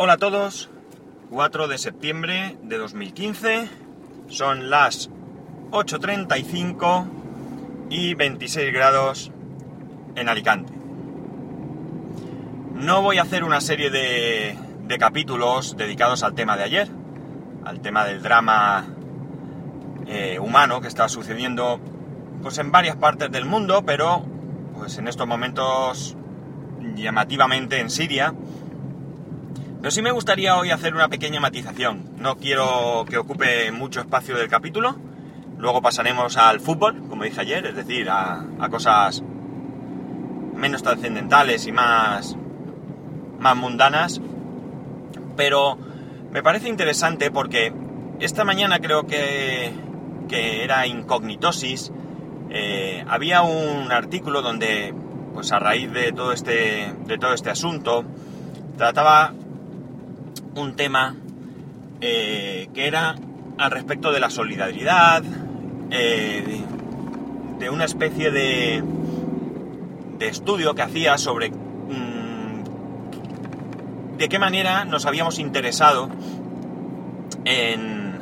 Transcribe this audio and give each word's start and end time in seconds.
Hola 0.00 0.12
a 0.12 0.16
todos, 0.16 0.70
4 1.30 1.66
de 1.66 1.76
septiembre 1.76 2.56
de 2.62 2.78
2015, 2.78 3.68
son 4.28 4.70
las 4.70 5.10
8.35 5.72 7.08
y 7.90 8.14
26 8.14 8.72
grados 8.72 9.32
en 10.14 10.28
Alicante. 10.28 10.72
No 12.74 13.02
voy 13.02 13.18
a 13.18 13.22
hacer 13.22 13.42
una 13.42 13.60
serie 13.60 13.90
de, 13.90 14.56
de 14.84 14.98
capítulos 14.98 15.76
dedicados 15.76 16.22
al 16.22 16.36
tema 16.36 16.56
de 16.56 16.62
ayer, 16.62 16.88
al 17.64 17.80
tema 17.80 18.04
del 18.04 18.22
drama 18.22 18.86
eh, 20.06 20.38
humano 20.38 20.80
que 20.80 20.86
está 20.86 21.08
sucediendo 21.08 21.80
pues 22.40 22.58
en 22.58 22.70
varias 22.70 22.94
partes 22.94 23.32
del 23.32 23.46
mundo, 23.46 23.82
pero 23.84 24.24
pues 24.76 24.96
en 24.98 25.08
estos 25.08 25.26
momentos 25.26 26.16
llamativamente 26.94 27.80
en 27.80 27.90
Siria. 27.90 28.32
Pero 29.80 29.92
sí 29.92 30.02
me 30.02 30.10
gustaría 30.10 30.56
hoy 30.56 30.70
hacer 30.70 30.94
una 30.94 31.08
pequeña 31.08 31.38
matización. 31.38 32.16
No 32.18 32.36
quiero 32.36 33.04
que 33.08 33.16
ocupe 33.16 33.70
mucho 33.70 34.00
espacio 34.00 34.36
del 34.36 34.48
capítulo. 34.48 34.96
Luego 35.56 35.80
pasaremos 35.80 36.36
al 36.36 36.58
fútbol, 36.58 37.00
como 37.08 37.22
dije 37.22 37.40
ayer, 37.40 37.64
es 37.64 37.76
decir, 37.76 38.08
a, 38.10 38.44
cosas 38.70 39.22
menos 40.54 40.82
trascendentales 40.82 41.68
y 41.68 41.72
más, 41.72 42.36
más 43.38 43.56
mundanas. 43.56 44.20
Pero 45.36 45.78
me 46.32 46.42
parece 46.42 46.68
interesante 46.68 47.30
porque 47.30 47.72
esta 48.18 48.44
mañana 48.44 48.80
creo 48.80 49.06
que, 49.06 49.72
que 50.28 50.64
era 50.64 50.88
Incognitosis. 50.88 51.92
Eh, 52.50 53.04
había 53.06 53.42
un 53.42 53.92
artículo 53.92 54.42
donde, 54.42 54.92
pues 55.34 55.52
a 55.52 55.60
raíz 55.60 55.92
de 55.92 56.10
todo 56.10 56.32
este, 56.32 56.92
de 57.06 57.18
todo 57.18 57.32
este 57.32 57.50
asunto, 57.50 58.04
trataba 58.76 59.34
un 60.58 60.76
tema 60.76 61.14
eh, 62.00 62.68
que 62.74 62.86
era 62.86 63.16
al 63.58 63.70
respecto 63.70 64.12
de 64.12 64.20
la 64.20 64.30
solidaridad, 64.30 65.22
eh, 65.90 66.62
de, 67.58 67.70
una 67.70 67.84
especie 67.84 68.30
de, 68.30 68.84
de, 70.18 70.28
estudio 70.28 70.74
que 70.74 70.82
hacía 70.82 71.18
sobre 71.18 71.50
mmm, 71.50 72.62
de 74.16 74.28
qué 74.28 74.38
manera 74.38 74.84
nos 74.84 75.06
habíamos 75.06 75.38
interesado 75.38 76.08
en, 77.44 78.18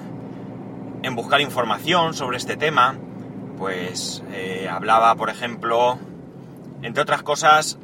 en 1.02 1.14
buscar 1.16 1.40
información 1.40 2.14
sobre 2.14 2.38
este 2.38 2.56
tema. 2.56 2.96
Pues 3.58 4.22
eh, 4.32 4.68
hablaba, 4.70 5.14
por 5.14 5.30
ejemplo, 5.30 5.98
entre 6.82 7.02
otras 7.02 7.22
cosas, 7.22 7.78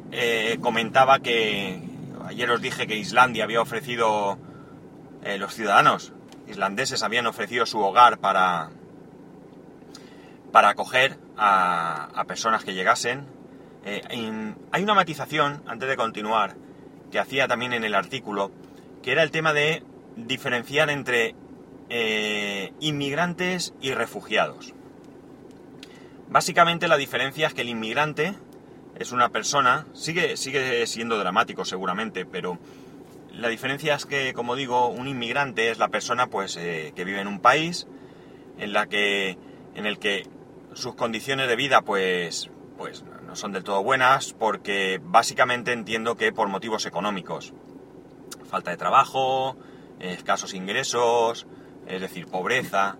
comentaba 0.61 1.17
que 1.19 1.81
ayer 2.27 2.49
os 2.49 2.61
dije 2.61 2.87
que 2.87 2.95
Islandia 2.95 3.43
había 3.43 3.61
ofrecido, 3.61 4.37
eh, 5.23 5.37
los 5.37 5.53
ciudadanos 5.53 6.13
islandeses 6.47 7.03
habían 7.03 7.25
ofrecido 7.27 7.65
su 7.65 7.79
hogar 7.79 8.19
para, 8.19 8.69
para 10.51 10.69
acoger 10.69 11.17
a, 11.37 12.23
personas 12.27 12.63
que 12.63 12.73
llegasen. 12.73 13.25
En, 13.85 14.55
hay 14.71 14.83
una 14.83 14.93
matización, 14.93 15.61
antes 15.67 15.89
de 15.89 15.95
continuar, 15.95 16.55
que 17.11 17.19
hacía 17.19 17.47
también 17.47 17.73
en 17.73 17.83
el 17.83 17.95
artículo, 17.95 18.51
que 19.01 19.11
era 19.11 19.23
el 19.23 19.31
tema 19.31 19.53
de 19.53 19.83
diferenciar 20.15 20.89
entre 20.89 21.35
eh, 21.89 22.73
inmigrantes 22.79 23.73
y 23.81 23.93
refugiados. 23.93 24.73
Básicamente 26.29 26.87
la 26.87 26.97
diferencia 26.97 27.47
es 27.47 27.53
que 27.53 27.61
el 27.61 27.69
inmigrante 27.69 28.33
es 28.97 29.11
una 29.11 29.29
persona, 29.29 29.85
sigue, 29.93 30.37
sigue 30.37 30.87
siendo 30.87 31.17
dramático 31.19 31.65
seguramente, 31.65 32.25
pero 32.25 32.57
la 33.33 33.47
diferencia 33.47 33.95
es 33.95 34.05
que, 34.05 34.33
como 34.33 34.55
digo, 34.55 34.87
un 34.89 35.07
inmigrante 35.07 35.71
es 35.71 35.79
la 35.79 35.87
persona 35.87 36.27
pues, 36.27 36.55
eh, 36.55 36.93
que 36.95 37.03
vive 37.03 37.19
en 37.19 37.27
un 37.27 37.39
país 37.39 37.87
en, 38.59 38.73
la 38.73 38.85
que, 38.87 39.37
en 39.73 39.85
el 39.85 39.97
que 39.97 40.27
sus 40.73 40.95
condiciones 40.95 41.47
de 41.47 41.55
vida 41.55 41.81
pues, 41.81 42.51
pues 42.77 43.03
no 43.25 43.35
son 43.35 43.51
del 43.51 43.63
todo 43.63 43.83
buenas 43.83 44.33
porque 44.33 44.99
básicamente 45.03 45.73
entiendo 45.73 46.15
que 46.15 46.31
por 46.31 46.47
motivos 46.47 46.85
económicos. 46.85 47.53
Falta 48.49 48.69
de 48.69 48.77
trabajo, 48.77 49.57
escasos 49.99 50.53
ingresos, 50.53 51.47
es 51.87 52.01
decir, 52.01 52.27
pobreza, 52.27 52.97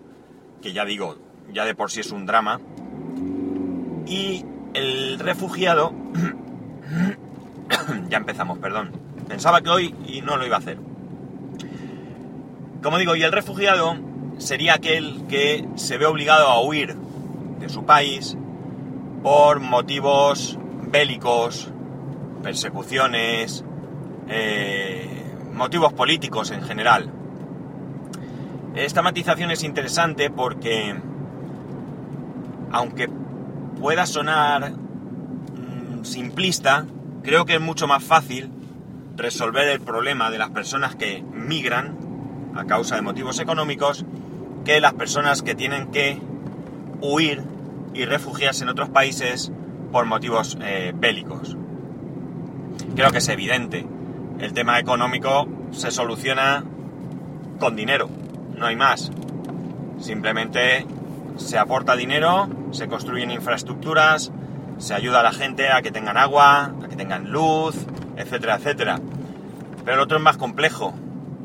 que 0.64 0.74
ya 0.74 0.84
digo, 0.84 1.18
ya 1.52 1.64
de 1.64 1.76
por 1.76 1.92
sí 1.92 2.00
es 2.00 2.12
un 2.12 2.26
drama. 2.26 2.60
Y 4.08 4.44
el 4.74 5.20
refugiado, 5.20 5.94
ya 8.10 8.18
empezamos, 8.18 8.58
perdón, 8.58 9.03
pensaba 9.28 9.62
que 9.62 9.70
hoy 9.70 9.96
y 10.08 10.22
no 10.22 10.38
lo 10.38 10.46
iba 10.46 10.56
a 10.56 10.60
hacer. 10.60 10.78
Como 12.82 12.98
digo, 12.98 13.16
y 13.16 13.24
el 13.24 13.32
refugiado 13.32 13.96
sería 14.38 14.74
aquel 14.76 15.24
que 15.28 15.68
se 15.76 15.98
ve 15.98 16.06
obligado 16.06 16.48
a 16.48 16.62
huir 16.62 16.96
de 17.60 17.70
su 17.70 17.86
país 17.86 18.38
por 19.22 19.62
motivos 19.62 20.60
bélicos, 20.92 21.72
persecuciones, 22.44 23.64
eh, 24.28 25.24
motivos 25.54 25.94
políticos 25.94 26.52
en 26.52 26.62
general. 26.62 27.10
Esta 28.76 29.02
matización 29.02 29.52
es 29.52 29.64
interesante 29.64 30.30
porque, 30.30 30.96
aunque 32.72 33.10
pueda 33.80 34.06
sonar 34.06 34.72
mmm, 34.72 36.04
simplista, 36.04 36.86
creo 37.24 37.46
que 37.46 37.56
es 37.56 37.62
mucho 37.62 37.88
más 37.88 38.04
fácil 38.04 38.50
resolver 39.16 39.68
el 39.68 39.80
problema 39.80 40.32
de 40.32 40.38
las 40.38 40.50
personas 40.50 40.96
que 40.96 41.24
migran 41.34 41.98
a 42.56 42.66
causa 42.66 42.96
de 42.96 43.02
motivos 43.02 43.40
económicos 43.40 44.06
que 44.66 44.80
las 44.80 44.94
personas 44.94 45.42
que 45.42 45.56
tienen 45.56 45.92
que 45.92 46.20
huir 47.02 47.44
y 47.94 48.06
refugiarse 48.06 48.64
en 48.64 48.70
otros 48.70 48.90
países 48.90 49.52
por 49.92 50.06
motivos 50.06 50.58
eh, 50.62 50.94
bélicos. 50.96 51.56
Creo 52.96 53.12
que 53.12 53.20
es 53.20 53.28
evidente. 53.28 53.86
El 54.40 54.54
tema 54.54 54.80
económico 54.80 55.48
se 55.72 55.92
soluciona 55.92 56.64
con 57.60 57.76
dinero 57.76 58.10
no 58.58 58.66
hay 58.66 58.76
más. 58.76 59.12
Simplemente 60.00 60.86
se 61.38 61.58
aporta 61.58 61.96
dinero, 61.96 62.48
se 62.72 62.88
construyen 62.88 63.32
infraestructuras, 63.32 64.32
se 64.78 64.94
ayuda 64.94 65.20
a 65.20 65.24
la 65.24 65.32
gente 65.32 65.72
a 65.72 65.82
que 65.82 65.92
tengan 65.92 66.18
agua, 66.18 66.74
a 66.84 66.88
que 66.88 66.96
tengan 66.96 67.32
luz, 67.32 67.76
etcétera, 68.18 68.56
etcétera. 68.56 69.00
Pero 69.84 69.98
el 69.98 70.04
otro 70.04 70.18
es 70.18 70.24
más 70.24 70.38
complejo, 70.38 70.94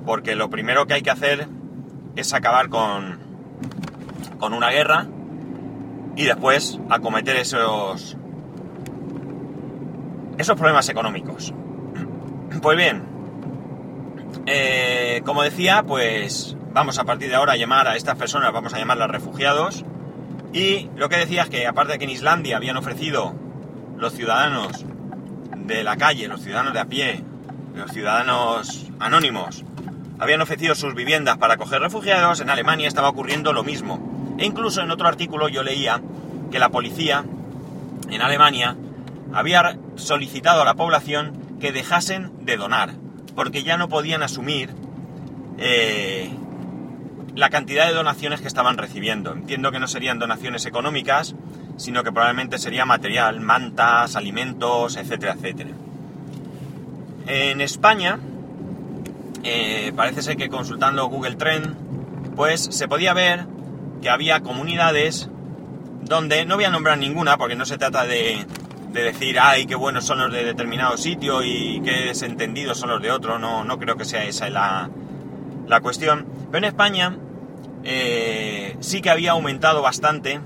porque 0.06 0.36
lo 0.36 0.50
primero 0.50 0.86
que 0.86 0.94
hay 0.94 1.02
que 1.02 1.10
hacer 1.10 1.48
es 2.16 2.32
acabar 2.34 2.68
con, 2.68 3.18
con 4.38 4.52
una 4.54 4.70
guerra 4.70 5.06
y 6.16 6.24
después 6.24 6.78
acometer 6.88 7.36
esos, 7.36 8.16
esos 10.36 10.56
problemas 10.56 10.88
económicos. 10.88 11.52
Pues 12.62 12.76
bien, 12.76 13.04
eh, 14.46 15.22
como 15.24 15.42
decía, 15.42 15.84
pues 15.86 16.56
vamos 16.72 16.98
a 16.98 17.04
partir 17.04 17.28
de 17.28 17.36
ahora 17.36 17.52
a 17.52 17.56
llamar 17.56 17.86
a 17.86 17.96
estas 17.96 18.16
personas, 18.16 18.52
vamos 18.52 18.74
a 18.74 18.78
llamarlas 18.78 19.10
refugiados. 19.10 19.84
Y 20.52 20.88
lo 20.96 21.08
que 21.08 21.18
decía 21.18 21.42
es 21.42 21.50
que 21.50 21.66
aparte 21.66 21.92
de 21.92 21.98
que 21.98 22.04
en 22.04 22.10
Islandia 22.10 22.56
habían 22.56 22.76
ofrecido 22.76 23.34
los 23.96 24.14
ciudadanos 24.14 24.86
de 25.68 25.84
la 25.84 25.96
calle, 25.96 26.26
los 26.26 26.40
ciudadanos 26.40 26.72
de 26.72 26.80
a 26.80 26.86
pie, 26.86 27.22
los 27.76 27.92
ciudadanos 27.92 28.86
anónimos, 28.98 29.64
habían 30.18 30.40
ofrecido 30.40 30.74
sus 30.74 30.94
viviendas 30.94 31.36
para 31.36 31.54
acoger 31.54 31.80
refugiados, 31.80 32.40
en 32.40 32.50
Alemania 32.50 32.88
estaba 32.88 33.10
ocurriendo 33.10 33.52
lo 33.52 33.62
mismo. 33.62 34.34
E 34.38 34.46
incluso 34.46 34.80
en 34.80 34.90
otro 34.90 35.06
artículo 35.06 35.48
yo 35.48 35.62
leía 35.62 36.00
que 36.50 36.58
la 36.58 36.70
policía 36.70 37.24
en 38.10 38.22
Alemania 38.22 38.76
había 39.32 39.78
solicitado 39.96 40.62
a 40.62 40.64
la 40.64 40.74
población 40.74 41.58
que 41.60 41.70
dejasen 41.70 42.32
de 42.44 42.56
donar, 42.56 42.94
porque 43.36 43.62
ya 43.62 43.76
no 43.76 43.88
podían 43.88 44.22
asumir 44.22 44.70
eh, 45.58 46.30
la 47.34 47.50
cantidad 47.50 47.86
de 47.86 47.94
donaciones 47.94 48.40
que 48.40 48.48
estaban 48.48 48.78
recibiendo. 48.78 49.32
Entiendo 49.32 49.70
que 49.70 49.80
no 49.80 49.86
serían 49.86 50.18
donaciones 50.18 50.64
económicas, 50.64 51.34
sino 51.78 52.04
que 52.04 52.12
probablemente 52.12 52.58
sería 52.58 52.84
material, 52.84 53.40
mantas, 53.40 54.16
alimentos, 54.16 54.96
etcétera, 54.96 55.32
etcétera. 55.32 55.70
En 57.26 57.60
España, 57.60 58.18
eh, 59.44 59.92
parece 59.96 60.22
ser 60.22 60.36
que 60.36 60.48
consultando 60.48 61.06
Google 61.06 61.36
Trend, 61.36 61.74
pues 62.36 62.60
se 62.60 62.88
podía 62.88 63.14
ver 63.14 63.46
que 64.02 64.10
había 64.10 64.40
comunidades 64.40 65.30
donde, 66.02 66.44
no 66.44 66.56
voy 66.56 66.64
a 66.64 66.70
nombrar 66.70 66.98
ninguna 66.98 67.36
porque 67.36 67.54
no 67.54 67.64
se 67.64 67.78
trata 67.78 68.06
de, 68.06 68.44
de 68.92 69.02
decir, 69.02 69.38
ay, 69.40 69.66
qué 69.66 69.74
buenos 69.74 70.04
son 70.04 70.18
los 70.18 70.32
de 70.32 70.44
determinado 70.44 70.96
sitio 70.96 71.42
y 71.42 71.80
qué 71.84 72.06
desentendidos 72.06 72.78
son 72.78 72.90
los 72.90 73.02
de 73.02 73.10
otro, 73.10 73.38
no, 73.38 73.64
no 73.64 73.78
creo 73.78 73.96
que 73.96 74.04
sea 74.04 74.24
esa 74.24 74.48
la, 74.48 74.90
la 75.66 75.80
cuestión. 75.80 76.26
Pero 76.50 76.58
en 76.58 76.64
España 76.64 77.16
eh, 77.84 78.76
sí 78.80 79.00
que 79.00 79.10
había 79.10 79.32
aumentado 79.32 79.82
bastante 79.82 80.40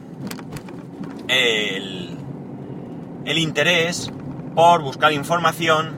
el, 1.33 2.19
interés 3.39 4.11
por 4.55 4.83
buscar 4.83 5.13
información 5.13 5.97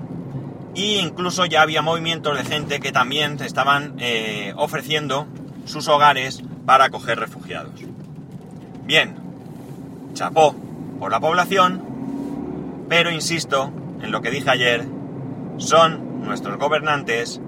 Y 0.74 0.96
incluso 0.96 1.44
ya 1.46 1.62
había 1.62 1.82
movimientos 1.82 2.36
de 2.36 2.44
gente 2.44 2.80
que 2.80 2.92
también 2.92 3.40
estaban 3.40 3.94
eh, 3.98 4.52
ofreciendo 4.56 5.26
sus 5.64 5.88
hogares 5.88 6.42
para 6.66 6.86
acoger 6.86 7.18
refugiados. 7.18 7.72
Bien, 8.84 9.14
chapó 10.14 10.54
por 10.98 11.10
la 11.10 11.20
población, 11.20 12.86
pero 12.88 13.10
insisto 13.10 13.72
en 14.02 14.10
lo 14.10 14.20
que 14.20 14.30
dije 14.30 14.50
ayer, 14.50 14.84
son 15.58 16.24
nuestros 16.24 16.58
gobernantes 16.58 17.40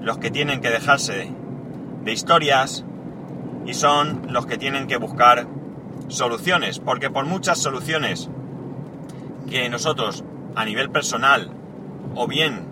los 0.00 0.18
que 0.18 0.30
tienen 0.30 0.60
que 0.60 0.70
dejarse 0.70 1.30
de 2.04 2.12
historias 2.12 2.84
y 3.66 3.74
son 3.74 4.22
los 4.30 4.46
que 4.46 4.58
tienen 4.58 4.86
que 4.86 4.96
buscar 4.96 5.46
soluciones, 6.10 6.78
porque 6.78 7.10
por 7.10 7.24
muchas 7.24 7.58
soluciones 7.58 8.28
que 9.48 9.68
nosotros 9.68 10.24
a 10.54 10.64
nivel 10.64 10.90
personal 10.90 11.50
o 12.14 12.26
bien 12.26 12.66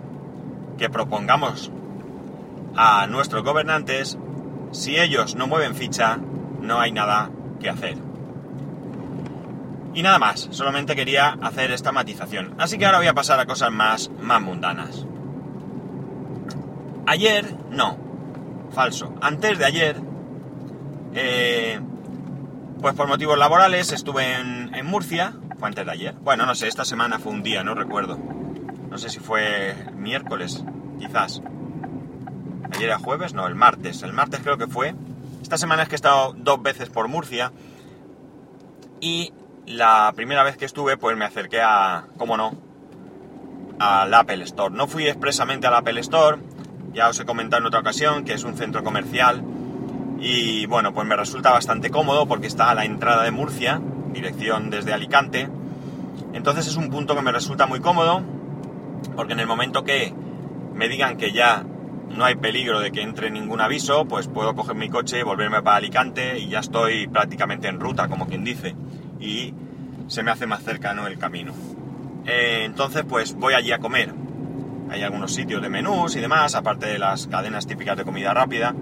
que 0.77 0.89
propongamos 0.89 1.71
a 2.75 3.07
nuestros 3.07 3.43
gobernantes, 3.43 4.17
si 4.71 4.97
ellos 4.97 5.35
no 5.35 5.47
mueven 5.47 5.75
ficha, 5.75 6.19
no 6.61 6.79
hay 6.79 6.91
nada 6.91 7.29
que 7.59 7.69
hacer. 7.69 7.97
Y 9.93 10.03
nada 10.03 10.19
más, 10.19 10.47
solamente 10.51 10.95
quería 10.95 11.37
hacer 11.41 11.71
esta 11.71 11.91
matización. 11.91 12.53
Así 12.59 12.77
que 12.77 12.85
ahora 12.85 12.99
voy 12.99 13.07
a 13.07 13.13
pasar 13.13 13.39
a 13.39 13.45
cosas 13.45 13.71
más, 13.71 14.09
más 14.21 14.41
mundanas. 14.41 15.05
Ayer, 17.07 17.53
no, 17.71 17.97
falso. 18.71 19.15
Antes 19.19 19.57
de 19.57 19.65
ayer, 19.65 19.95
eh, 21.15 21.79
pues 22.81 22.95
por 22.95 23.07
motivos 23.07 23.37
laborales 23.37 23.91
estuve 23.91 24.35
en, 24.35 24.85
Murcia, 24.85 25.33
fue 25.57 25.67
antes 25.67 25.85
de 25.85 25.91
ayer. 25.91 26.13
Bueno, 26.21 26.45
no 26.45 26.55
sé, 26.55 26.67
esta 26.67 26.85
semana 26.85 27.19
fue 27.19 27.31
un 27.31 27.43
día, 27.43 27.63
no 27.63 27.75
recuerdo. 27.75 28.17
No 28.89 28.97
sé 28.97 29.09
si 29.09 29.19
fue 29.19 29.75
miércoles, 29.95 30.63
quizás. 30.97 31.41
Ayer 32.71 32.85
era 32.85 32.99
jueves, 32.99 33.33
no, 33.33 33.47
el 33.47 33.55
martes. 33.55 34.01
El 34.03 34.13
martes 34.13 34.39
creo 34.41 34.57
que 34.57 34.67
fue. 34.67 34.95
Esta 35.41 35.57
semana 35.57 35.83
es 35.83 35.89
que 35.89 35.95
he 35.95 35.97
estado 35.97 36.33
dos 36.37 36.61
veces 36.61 36.89
por 36.89 37.07
Murcia. 37.07 37.51
Y 39.01 39.33
la 39.65 40.11
primera 40.15 40.43
vez 40.43 40.57
que 40.57 40.65
estuve, 40.65 40.97
pues 40.97 41.17
me 41.17 41.25
acerqué 41.25 41.61
a, 41.61 42.05
cómo 42.17 42.37
no, 42.37 42.53
al 43.79 44.13
Apple 44.13 44.43
Store. 44.43 44.73
No 44.73 44.87
fui 44.87 45.07
expresamente 45.07 45.67
al 45.67 45.75
Apple 45.75 45.99
Store, 46.01 46.37
ya 46.93 47.09
os 47.09 47.19
he 47.19 47.25
comentado 47.25 47.61
en 47.61 47.67
otra 47.67 47.79
ocasión 47.79 48.23
que 48.23 48.33
es 48.33 48.43
un 48.43 48.55
centro 48.55 48.83
comercial. 48.83 49.43
Y 50.19 50.65
bueno, 50.65 50.93
pues 50.93 51.07
me 51.07 51.15
resulta 51.15 51.51
bastante 51.51 51.89
cómodo 51.89 52.27
porque 52.27 52.47
está 52.47 52.69
a 52.69 52.75
la 52.75 52.85
entrada 52.85 53.23
de 53.23 53.31
Murcia, 53.31 53.81
dirección 54.11 54.69
desde 54.69 54.93
Alicante. 54.93 55.49
Entonces 56.33 56.67
es 56.67 56.75
un 56.75 56.89
punto 56.89 57.15
que 57.15 57.21
me 57.21 57.31
resulta 57.31 57.65
muy 57.65 57.79
cómodo 57.79 58.21
porque 59.15 59.33
en 59.33 59.39
el 59.39 59.47
momento 59.47 59.83
que 59.83 60.13
me 60.73 60.89
digan 60.89 61.17
que 61.17 61.31
ya 61.31 61.63
no 62.09 62.25
hay 62.25 62.35
peligro 62.35 62.79
de 62.79 62.91
que 62.91 63.01
entre 63.01 63.31
ningún 63.31 63.61
aviso, 63.61 64.05
pues 64.05 64.27
puedo 64.27 64.55
coger 64.55 64.75
mi 64.75 64.89
coche, 64.89 65.23
volverme 65.23 65.61
para 65.61 65.77
Alicante 65.77 66.39
y 66.39 66.49
ya 66.49 66.59
estoy 66.59 67.07
prácticamente 67.07 67.67
en 67.67 67.79
ruta, 67.79 68.07
como 68.07 68.27
quien 68.27 68.43
dice, 68.43 68.75
y 69.19 69.53
se 70.07 70.23
me 70.23 70.31
hace 70.31 70.47
más 70.47 70.63
cercano 70.63 71.07
el 71.07 71.17
camino. 71.17 71.53
Eh, 72.25 72.63
entonces, 72.65 73.03
pues 73.07 73.35
voy 73.35 73.53
allí 73.53 73.71
a 73.71 73.79
comer. 73.79 74.13
Hay 74.89 75.03
algunos 75.03 75.33
sitios 75.33 75.61
de 75.61 75.69
menús 75.69 76.15
y 76.15 76.19
demás, 76.19 76.55
aparte 76.55 76.87
de 76.87 76.97
las 76.97 77.27
cadenas 77.27 77.67
típicas 77.67 77.95
de 77.95 78.03
comida 78.03 78.33
rápida. 78.33 78.73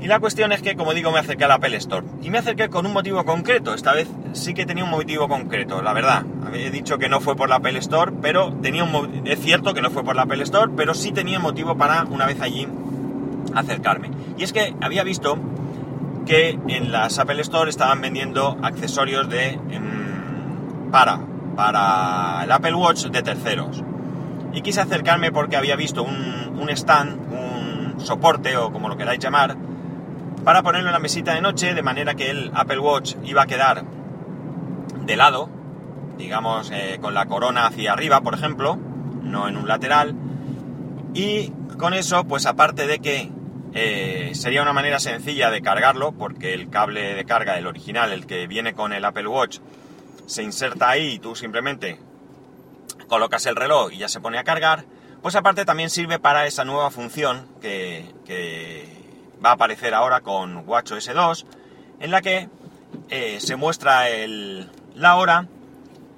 Y 0.00 0.06
la 0.06 0.20
cuestión 0.20 0.52
es 0.52 0.62
que, 0.62 0.76
como 0.76 0.94
digo, 0.94 1.10
me 1.10 1.18
acerqué 1.18 1.44
a 1.44 1.48
la 1.48 1.54
Apple 1.54 1.76
Store. 1.76 2.06
Y 2.22 2.30
me 2.30 2.38
acerqué 2.38 2.68
con 2.68 2.86
un 2.86 2.92
motivo 2.92 3.24
concreto. 3.24 3.74
Esta 3.74 3.92
vez 3.92 4.08
sí 4.32 4.54
que 4.54 4.64
tenía 4.64 4.84
un 4.84 4.90
motivo 4.90 5.28
concreto, 5.28 5.82
la 5.82 5.92
verdad. 5.92 6.24
Había 6.46 6.70
dicho 6.70 6.98
que 6.98 7.08
no 7.08 7.20
fue 7.20 7.34
por 7.34 7.48
la 7.48 7.56
Apple 7.56 7.78
Store, 7.80 8.12
pero 8.22 8.52
tenía 8.62 8.84
un 8.84 9.22
es 9.26 9.40
cierto 9.40 9.74
que 9.74 9.82
no 9.82 9.90
fue 9.90 10.04
por 10.04 10.14
la 10.14 10.22
Apple 10.22 10.42
Store, 10.44 10.70
pero 10.76 10.94
sí 10.94 11.10
tenía 11.10 11.40
motivo 11.40 11.76
para, 11.76 12.04
una 12.04 12.26
vez 12.26 12.40
allí, 12.40 12.68
acercarme. 13.54 14.10
Y 14.36 14.44
es 14.44 14.52
que 14.52 14.74
había 14.80 15.02
visto 15.02 15.36
que 16.26 16.58
en 16.68 16.92
las 16.92 17.18
Apple 17.18 17.40
Store 17.40 17.68
estaban 17.68 18.00
vendiendo 18.00 18.56
accesorios 18.62 19.28
de 19.28 19.54
em, 19.70 20.90
para, 20.92 21.20
para 21.56 22.44
el 22.44 22.52
Apple 22.52 22.74
Watch 22.74 23.06
de 23.06 23.22
terceros. 23.22 23.82
Y 24.52 24.62
quise 24.62 24.80
acercarme 24.80 25.32
porque 25.32 25.56
había 25.56 25.74
visto 25.74 26.04
un, 26.04 26.56
un 26.56 26.70
stand, 26.70 27.18
un 27.32 28.00
soporte 28.00 28.56
o 28.56 28.72
como 28.72 28.88
lo 28.88 28.96
queráis 28.96 29.18
llamar, 29.18 29.56
para 30.48 30.62
ponerlo 30.62 30.88
en 30.88 30.94
la 30.94 30.98
mesita 30.98 31.34
de 31.34 31.42
noche, 31.42 31.74
de 31.74 31.82
manera 31.82 32.14
que 32.14 32.30
el 32.30 32.50
Apple 32.54 32.78
Watch 32.78 33.16
iba 33.22 33.42
a 33.42 33.46
quedar 33.46 33.84
de 33.84 35.14
lado, 35.14 35.50
digamos 36.16 36.70
eh, 36.70 36.96
con 37.02 37.12
la 37.12 37.26
corona 37.26 37.66
hacia 37.66 37.92
arriba, 37.92 38.22
por 38.22 38.32
ejemplo, 38.32 38.76
no 38.76 39.46
en 39.46 39.58
un 39.58 39.68
lateral, 39.68 40.14
y 41.12 41.50
con 41.78 41.92
eso, 41.92 42.24
pues 42.24 42.46
aparte 42.46 42.86
de 42.86 43.00
que 43.00 43.30
eh, 43.74 44.30
sería 44.32 44.62
una 44.62 44.72
manera 44.72 44.98
sencilla 45.00 45.50
de 45.50 45.60
cargarlo, 45.60 46.12
porque 46.12 46.54
el 46.54 46.70
cable 46.70 47.12
de 47.12 47.26
carga, 47.26 47.58
el 47.58 47.66
original, 47.66 48.10
el 48.10 48.24
que 48.26 48.46
viene 48.46 48.72
con 48.72 48.94
el 48.94 49.04
Apple 49.04 49.28
Watch, 49.28 49.58
se 50.24 50.42
inserta 50.42 50.88
ahí 50.88 51.16
y 51.16 51.18
tú 51.18 51.36
simplemente 51.36 52.00
colocas 53.06 53.44
el 53.44 53.54
reloj 53.54 53.92
y 53.92 53.98
ya 53.98 54.08
se 54.08 54.20
pone 54.20 54.38
a 54.38 54.44
cargar, 54.44 54.86
pues 55.20 55.36
aparte 55.36 55.66
también 55.66 55.90
sirve 55.90 56.18
para 56.18 56.46
esa 56.46 56.64
nueva 56.64 56.90
función 56.90 57.48
que, 57.60 58.14
que 58.24 58.97
va 59.44 59.50
a 59.50 59.52
aparecer 59.54 59.94
ahora 59.94 60.20
con 60.20 60.68
WatchOS 60.68 61.10
2, 61.14 61.46
en 62.00 62.10
la 62.10 62.22
que 62.22 62.48
eh, 63.10 63.38
se 63.40 63.56
muestra 63.56 64.08
el, 64.08 64.68
la 64.94 65.16
hora 65.16 65.46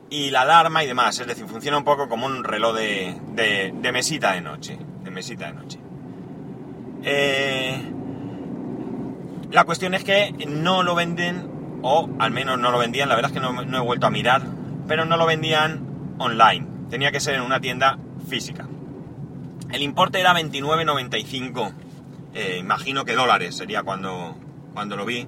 y 0.09 0.31
la 0.31 0.43
alarma 0.43 0.83
y 0.83 0.87
demás. 0.87 1.19
Es 1.21 1.27
decir, 1.27 1.47
funciona 1.47 1.79
un 1.79 1.85
poco 1.85 2.09
como 2.09 2.27
un 2.27 2.45
reloj 2.45 2.75
de, 2.75 3.17
de, 3.35 3.93
mesita 3.93 4.33
de 4.33 4.41
noche. 4.41 4.79
De 5.03 5.11
mesita 5.11 5.47
de 5.47 5.53
noche. 5.53 5.79
Eh, 7.03 7.93
la 9.51 9.65
cuestión 9.65 9.95
es 9.95 10.05
que 10.05 10.33
no 10.49 10.83
lo 10.83 10.95
venden, 10.95 11.81
o 11.83 12.09
al 12.19 12.31
menos 12.31 12.59
no 12.59 12.71
lo 12.71 12.79
vendían, 12.79 13.09
la 13.09 13.15
verdad 13.15 13.31
es 13.31 13.35
que 13.35 13.41
no, 13.41 13.65
no 13.65 13.79
he 13.79 13.81
vuelto 13.81 14.07
a 14.07 14.11
mirar, 14.11 14.43
pero 14.87 15.05
no 15.05 15.17
lo 15.17 15.27
vendían 15.27 16.15
online. 16.19 16.67
Tenía 16.91 17.13
que 17.13 17.21
ser 17.21 17.37
en 17.37 17.43
una 17.43 17.61
tienda 17.61 17.99
física. 18.29 18.67
El 19.71 19.83
importe 19.83 20.21
era 20.21 20.35
29.95 20.35 21.73
eh, 22.35 22.59
imagino 22.59 23.05
que 23.05 23.15
dólares 23.15 23.57
sería 23.57 23.83
cuando, 23.83 24.37
cuando 24.75 24.97
lo 24.97 25.05
vi. 25.05 25.27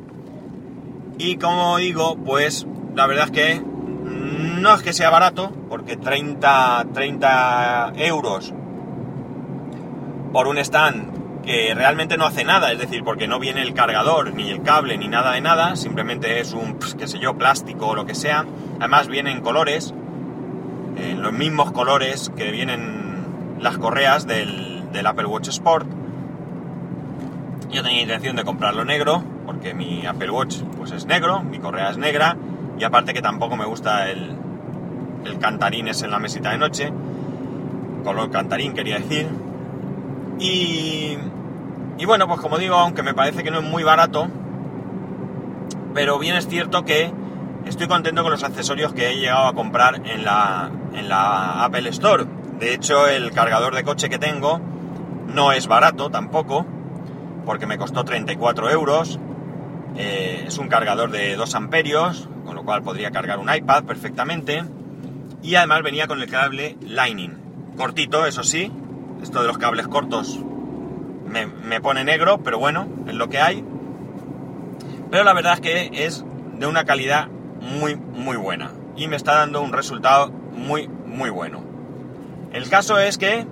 Y 1.18 1.36
como 1.36 1.76
digo, 1.78 2.16
pues 2.16 2.66
la 2.94 3.06
verdad 3.06 3.26
es 3.26 3.30
que 3.30 3.62
no 3.62 4.74
es 4.74 4.82
que 4.82 4.92
sea 4.92 5.10
barato, 5.10 5.50
porque 5.68 5.96
30, 5.96 6.86
30 6.92 7.92
euros 7.96 8.54
por 10.32 10.46
un 10.46 10.58
stand 10.58 11.42
que 11.42 11.74
realmente 11.74 12.16
no 12.16 12.24
hace 12.24 12.44
nada, 12.44 12.70
es 12.70 12.78
decir, 12.78 13.02
porque 13.02 13.26
no 13.26 13.40
viene 13.40 13.62
el 13.62 13.74
cargador, 13.74 14.32
ni 14.32 14.50
el 14.50 14.62
cable, 14.62 14.96
ni 14.96 15.08
nada 15.08 15.32
de 15.32 15.40
nada, 15.40 15.74
simplemente 15.74 16.38
es 16.38 16.52
un, 16.52 16.74
pues, 16.74 16.94
qué 16.94 17.08
sé 17.08 17.18
yo, 17.18 17.36
plástico 17.36 17.88
o 17.88 17.94
lo 17.96 18.06
que 18.06 18.14
sea. 18.14 18.46
Además 18.78 19.08
viene 19.08 19.32
en 19.32 19.40
colores, 19.40 19.92
en 20.96 21.20
los 21.20 21.32
mismos 21.32 21.72
colores 21.72 22.30
que 22.36 22.52
vienen 22.52 23.56
las 23.60 23.78
correas 23.78 24.28
del, 24.28 24.92
del 24.92 25.06
Apple 25.06 25.26
Watch 25.26 25.48
Sport 25.48 26.01
yo 27.72 27.82
tenía 27.82 28.02
intención 28.02 28.36
de 28.36 28.44
comprarlo 28.44 28.84
negro, 28.84 29.22
porque 29.46 29.72
mi 29.74 30.06
Apple 30.06 30.30
Watch 30.30 30.58
pues 30.76 30.92
es 30.92 31.06
negro, 31.06 31.42
mi 31.42 31.58
correa 31.58 31.90
es 31.90 31.96
negra, 31.96 32.36
y 32.78 32.84
aparte 32.84 33.14
que 33.14 33.22
tampoco 33.22 33.56
me 33.56 33.64
gusta 33.64 34.10
el, 34.10 34.36
el 35.24 35.38
cantarín 35.38 35.88
en 35.88 36.10
la 36.10 36.18
mesita 36.18 36.50
de 36.50 36.58
noche, 36.58 36.92
color 38.04 38.30
cantarín 38.30 38.74
quería 38.74 38.98
decir. 38.98 39.28
Y, 40.38 41.16
y 41.98 42.04
bueno, 42.04 42.26
pues 42.26 42.40
como 42.40 42.58
digo, 42.58 42.74
aunque 42.74 43.02
me 43.02 43.14
parece 43.14 43.42
que 43.42 43.50
no 43.50 43.60
es 43.60 43.64
muy 43.64 43.84
barato, 43.84 44.28
pero 45.94 46.18
bien 46.18 46.36
es 46.36 46.46
cierto 46.48 46.84
que 46.84 47.10
estoy 47.64 47.86
contento 47.86 48.22
con 48.22 48.32
los 48.32 48.42
accesorios 48.42 48.92
que 48.92 49.10
he 49.10 49.16
llegado 49.16 49.46
a 49.46 49.54
comprar 49.54 50.02
en 50.04 50.24
la, 50.24 50.70
en 50.94 51.08
la 51.08 51.64
Apple 51.64 51.88
Store. 51.90 52.26
De 52.58 52.74
hecho, 52.74 53.08
el 53.08 53.32
cargador 53.32 53.74
de 53.74 53.82
coche 53.82 54.10
que 54.10 54.18
tengo 54.18 54.60
no 55.34 55.52
es 55.52 55.66
barato 55.66 56.10
tampoco 56.10 56.66
porque 57.44 57.66
me 57.66 57.78
costó 57.78 58.04
34 58.04 58.70
euros. 58.70 59.18
Eh, 59.96 60.44
es 60.46 60.58
un 60.58 60.68
cargador 60.68 61.10
de 61.10 61.36
2 61.36 61.54
amperios, 61.54 62.28
con 62.44 62.54
lo 62.54 62.64
cual 62.64 62.82
podría 62.82 63.10
cargar 63.10 63.38
un 63.38 63.52
iPad 63.52 63.84
perfectamente. 63.84 64.64
Y 65.42 65.54
además 65.56 65.82
venía 65.82 66.06
con 66.06 66.20
el 66.20 66.30
cable 66.30 66.76
Lightning. 66.80 67.36
Cortito, 67.76 68.26
eso 68.26 68.42
sí. 68.44 68.70
Esto 69.22 69.40
de 69.40 69.46
los 69.46 69.58
cables 69.58 69.88
cortos 69.88 70.40
me, 71.26 71.46
me 71.46 71.80
pone 71.80 72.04
negro, 72.04 72.42
pero 72.42 72.58
bueno, 72.58 72.88
es 73.06 73.14
lo 73.14 73.28
que 73.28 73.40
hay. 73.40 73.64
Pero 75.10 75.24
la 75.24 75.32
verdad 75.32 75.54
es 75.54 75.60
que 75.60 75.90
es 76.06 76.24
de 76.58 76.66
una 76.66 76.84
calidad 76.84 77.28
muy, 77.60 77.96
muy 77.96 78.36
buena. 78.36 78.72
Y 78.96 79.08
me 79.08 79.16
está 79.16 79.34
dando 79.34 79.62
un 79.62 79.72
resultado 79.72 80.30
muy, 80.30 80.88
muy 80.88 81.30
bueno. 81.30 81.62
El 82.52 82.68
caso 82.68 82.98
es 82.98 83.18
que 83.18 83.46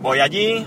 voy 0.00 0.20
allí, 0.20 0.66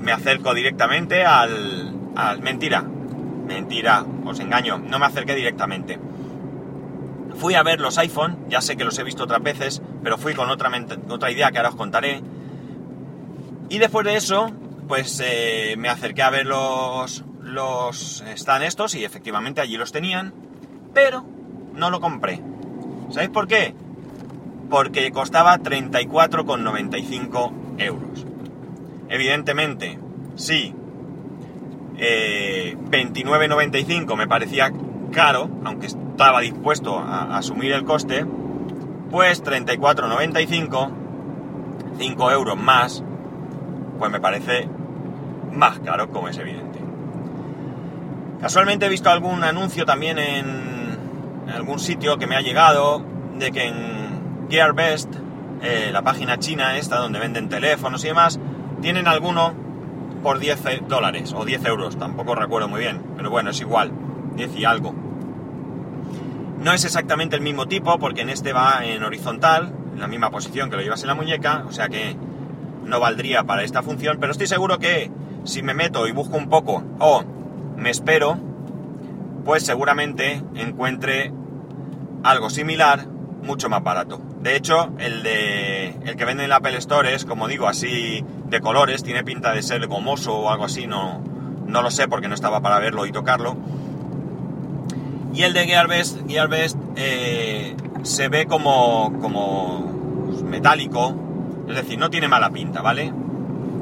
me 0.00 0.12
acerco 0.12 0.54
directamente 0.54 1.24
al, 1.24 1.94
al... 2.16 2.40
Mentira, 2.40 2.82
mentira, 2.82 4.04
os 4.24 4.40
engaño, 4.40 4.78
no 4.78 4.98
me 4.98 5.06
acerqué 5.06 5.34
directamente. 5.34 5.98
Fui 7.36 7.54
a 7.54 7.62
ver 7.62 7.80
los 7.80 7.98
iPhone, 7.98 8.46
ya 8.48 8.60
sé 8.60 8.76
que 8.76 8.84
los 8.84 8.98
he 8.98 9.04
visto 9.04 9.24
otras 9.24 9.42
veces, 9.42 9.82
pero 10.02 10.18
fui 10.18 10.34
con 10.34 10.50
otra, 10.50 10.70
idea 11.30 11.50
que 11.50 11.58
ahora 11.58 11.70
os 11.70 11.76
contaré. 11.76 12.22
Y 13.68 13.78
después 13.78 14.04
de 14.04 14.16
eso, 14.16 14.50
pues 14.88 15.22
eh, 15.24 15.74
me 15.78 15.88
acerqué 15.88 16.22
a 16.22 16.30
ver 16.30 16.46
los, 16.46 17.24
los 17.40 18.22
están 18.22 18.62
estos 18.62 18.94
y 18.94 19.04
efectivamente 19.04 19.60
allí 19.60 19.76
los 19.76 19.92
tenían, 19.92 20.34
pero 20.92 21.24
no 21.74 21.90
lo 21.90 22.00
compré. 22.00 22.42
¿Sabéis 23.10 23.30
por 23.30 23.48
qué? 23.48 23.74
Porque 24.68 25.10
costaba 25.12 25.58
34,95 25.58 27.52
euros. 27.78 28.29
Evidentemente, 29.10 29.98
sí, 30.36 30.74
29,95 31.98 34.16
me 34.16 34.28
parecía 34.28 34.72
caro, 35.12 35.50
aunque 35.64 35.88
estaba 35.88 36.40
dispuesto 36.40 36.98
a, 36.98 37.36
asumir 37.36 37.72
el 37.72 37.84
coste, 37.84 38.24
pues 39.10 39.44
34,95, 39.44 40.90
5 41.98 42.30
euros 42.30 42.56
más, 42.56 43.02
pues 43.98 44.10
me 44.12 44.20
parece 44.20 44.68
más 45.52 45.80
caro, 45.80 46.08
como 46.10 46.28
es 46.28 46.38
evidente. 46.38 46.78
Casualmente 48.40 48.86
he 48.86 48.88
visto 48.88 49.10
algún 49.10 49.42
anuncio 49.42 49.84
también 49.84 50.20
en, 50.20 50.70
algún 51.52 51.80
sitio 51.80 52.16
que 52.16 52.28
me 52.28 52.36
ha 52.36 52.42
llegado 52.42 53.02
de 53.36 53.50
que 53.50 53.66
en 53.66 54.46
GearBest, 54.48 55.12
eh, 55.62 55.90
la 55.92 56.02
página 56.02 56.38
china 56.38 56.78
esta 56.78 56.98
donde 56.98 57.18
venden 57.18 57.48
teléfonos 57.48 58.04
y 58.04 58.06
demás, 58.06 58.38
tienen 58.80 59.06
alguno 59.06 59.52
por 60.22 60.38
10 60.38 60.88
dólares 60.88 61.32
o 61.34 61.44
10 61.44 61.64
euros, 61.64 61.98
tampoco 61.98 62.34
recuerdo 62.34 62.68
muy 62.68 62.80
bien, 62.80 63.00
pero 63.16 63.30
bueno, 63.30 63.50
es 63.50 63.60
igual, 63.60 63.92
10 64.36 64.56
y 64.56 64.64
algo. 64.64 64.94
No 66.62 66.72
es 66.72 66.84
exactamente 66.84 67.36
el 67.36 67.42
mismo 67.42 67.66
tipo 67.66 67.98
porque 67.98 68.20
en 68.20 68.28
este 68.28 68.52
va 68.52 68.84
en 68.84 69.02
horizontal, 69.02 69.72
en 69.94 70.00
la 70.00 70.08
misma 70.08 70.30
posición 70.30 70.68
que 70.68 70.76
lo 70.76 70.82
llevas 70.82 71.00
en 71.02 71.08
la 71.08 71.14
muñeca, 71.14 71.64
o 71.66 71.72
sea 71.72 71.88
que 71.88 72.16
no 72.84 73.00
valdría 73.00 73.44
para 73.44 73.62
esta 73.62 73.82
función, 73.82 74.18
pero 74.20 74.32
estoy 74.32 74.46
seguro 74.46 74.78
que 74.78 75.10
si 75.44 75.62
me 75.62 75.74
meto 75.74 76.06
y 76.06 76.12
busco 76.12 76.36
un 76.36 76.48
poco 76.48 76.82
o 76.98 77.24
me 77.76 77.90
espero, 77.90 78.38
pues 79.44 79.64
seguramente 79.64 80.42
encuentre 80.54 81.32
algo 82.22 82.50
similar 82.50 83.06
mucho 83.42 83.68
más 83.68 83.82
barato. 83.82 84.20
De 84.40 84.56
hecho, 84.56 84.90
el 84.98 85.22
de 85.22 85.88
el 86.04 86.16
que 86.16 86.24
vende 86.24 86.44
en 86.44 86.50
la 86.50 86.56
Apple 86.56 86.76
Store 86.78 87.14
es, 87.14 87.24
como 87.24 87.48
digo, 87.48 87.68
así 87.68 88.24
de 88.48 88.60
colores, 88.60 89.02
tiene 89.02 89.24
pinta 89.24 89.52
de 89.52 89.62
ser 89.62 89.86
gomoso 89.86 90.34
o 90.34 90.50
algo 90.50 90.64
así, 90.64 90.86
no, 90.86 91.22
no 91.66 91.82
lo 91.82 91.90
sé 91.90 92.08
porque 92.08 92.28
no 92.28 92.34
estaba 92.34 92.60
para 92.60 92.78
verlo 92.78 93.06
y 93.06 93.12
tocarlo. 93.12 93.56
Y 95.32 95.42
el 95.42 95.52
de 95.52 95.66
Gearbest, 95.66 96.28
Gearbest 96.28 96.76
eh, 96.96 97.76
se 98.02 98.28
ve 98.28 98.46
como, 98.46 99.16
como 99.20 100.40
metálico, 100.44 101.14
es 101.68 101.76
decir, 101.76 101.98
no 101.98 102.10
tiene 102.10 102.26
mala 102.26 102.50
pinta, 102.50 102.82
¿vale? 102.82 103.12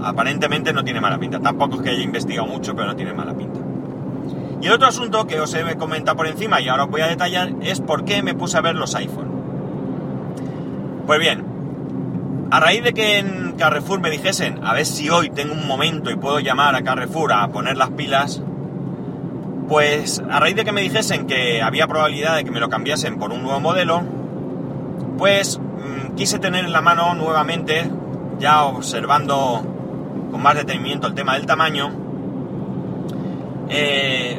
Aparentemente 0.02 0.72
no 0.72 0.84
tiene 0.84 1.00
mala 1.00 1.18
pinta. 1.18 1.40
Tampoco 1.40 1.76
es 1.76 1.82
que 1.82 1.90
haya 1.90 2.02
investigado 2.02 2.46
mucho, 2.46 2.74
pero 2.74 2.88
no 2.88 2.96
tiene 2.96 3.14
mala 3.14 3.34
pinta. 3.34 3.60
Y 4.60 4.66
el 4.66 4.72
otro 4.72 4.88
asunto 4.88 5.26
que 5.26 5.40
os 5.40 5.54
he 5.54 5.76
comentado 5.76 6.16
por 6.16 6.26
encima 6.26 6.60
y 6.60 6.68
ahora 6.68 6.84
os 6.84 6.90
voy 6.90 7.00
a 7.00 7.06
detallar 7.06 7.52
es 7.62 7.80
por 7.80 8.04
qué 8.04 8.22
me 8.22 8.34
puse 8.34 8.58
a 8.58 8.60
ver 8.60 8.74
los 8.74 8.94
iPhone. 8.94 9.27
Pues 11.08 11.20
bien, 11.20 11.42
a 12.50 12.60
raíz 12.60 12.84
de 12.84 12.92
que 12.92 13.16
en 13.16 13.54
Carrefour 13.56 13.98
me 13.98 14.10
dijesen 14.10 14.62
a 14.62 14.74
ver 14.74 14.84
si 14.84 15.08
hoy 15.08 15.30
tengo 15.30 15.54
un 15.54 15.66
momento 15.66 16.10
y 16.10 16.16
puedo 16.16 16.38
llamar 16.38 16.74
a 16.74 16.82
Carrefour 16.82 17.32
a 17.32 17.48
poner 17.48 17.78
las 17.78 17.88
pilas, 17.88 18.42
pues 19.70 20.22
a 20.30 20.38
raíz 20.38 20.54
de 20.54 20.66
que 20.66 20.72
me 20.72 20.82
dijesen 20.82 21.26
que 21.26 21.62
había 21.62 21.86
probabilidad 21.86 22.36
de 22.36 22.44
que 22.44 22.50
me 22.50 22.60
lo 22.60 22.68
cambiasen 22.68 23.18
por 23.18 23.32
un 23.32 23.42
nuevo 23.42 23.58
modelo, 23.58 24.02
pues 25.16 25.58
mm, 25.58 26.14
quise 26.14 26.38
tener 26.38 26.66
en 26.66 26.72
la 26.72 26.82
mano 26.82 27.14
nuevamente, 27.14 27.90
ya 28.38 28.64
observando 28.64 29.64
con 30.30 30.42
más 30.42 30.56
detenimiento 30.56 31.06
el 31.06 31.14
tema 31.14 31.36
del 31.36 31.46
tamaño, 31.46 31.90
eh, 33.70 34.38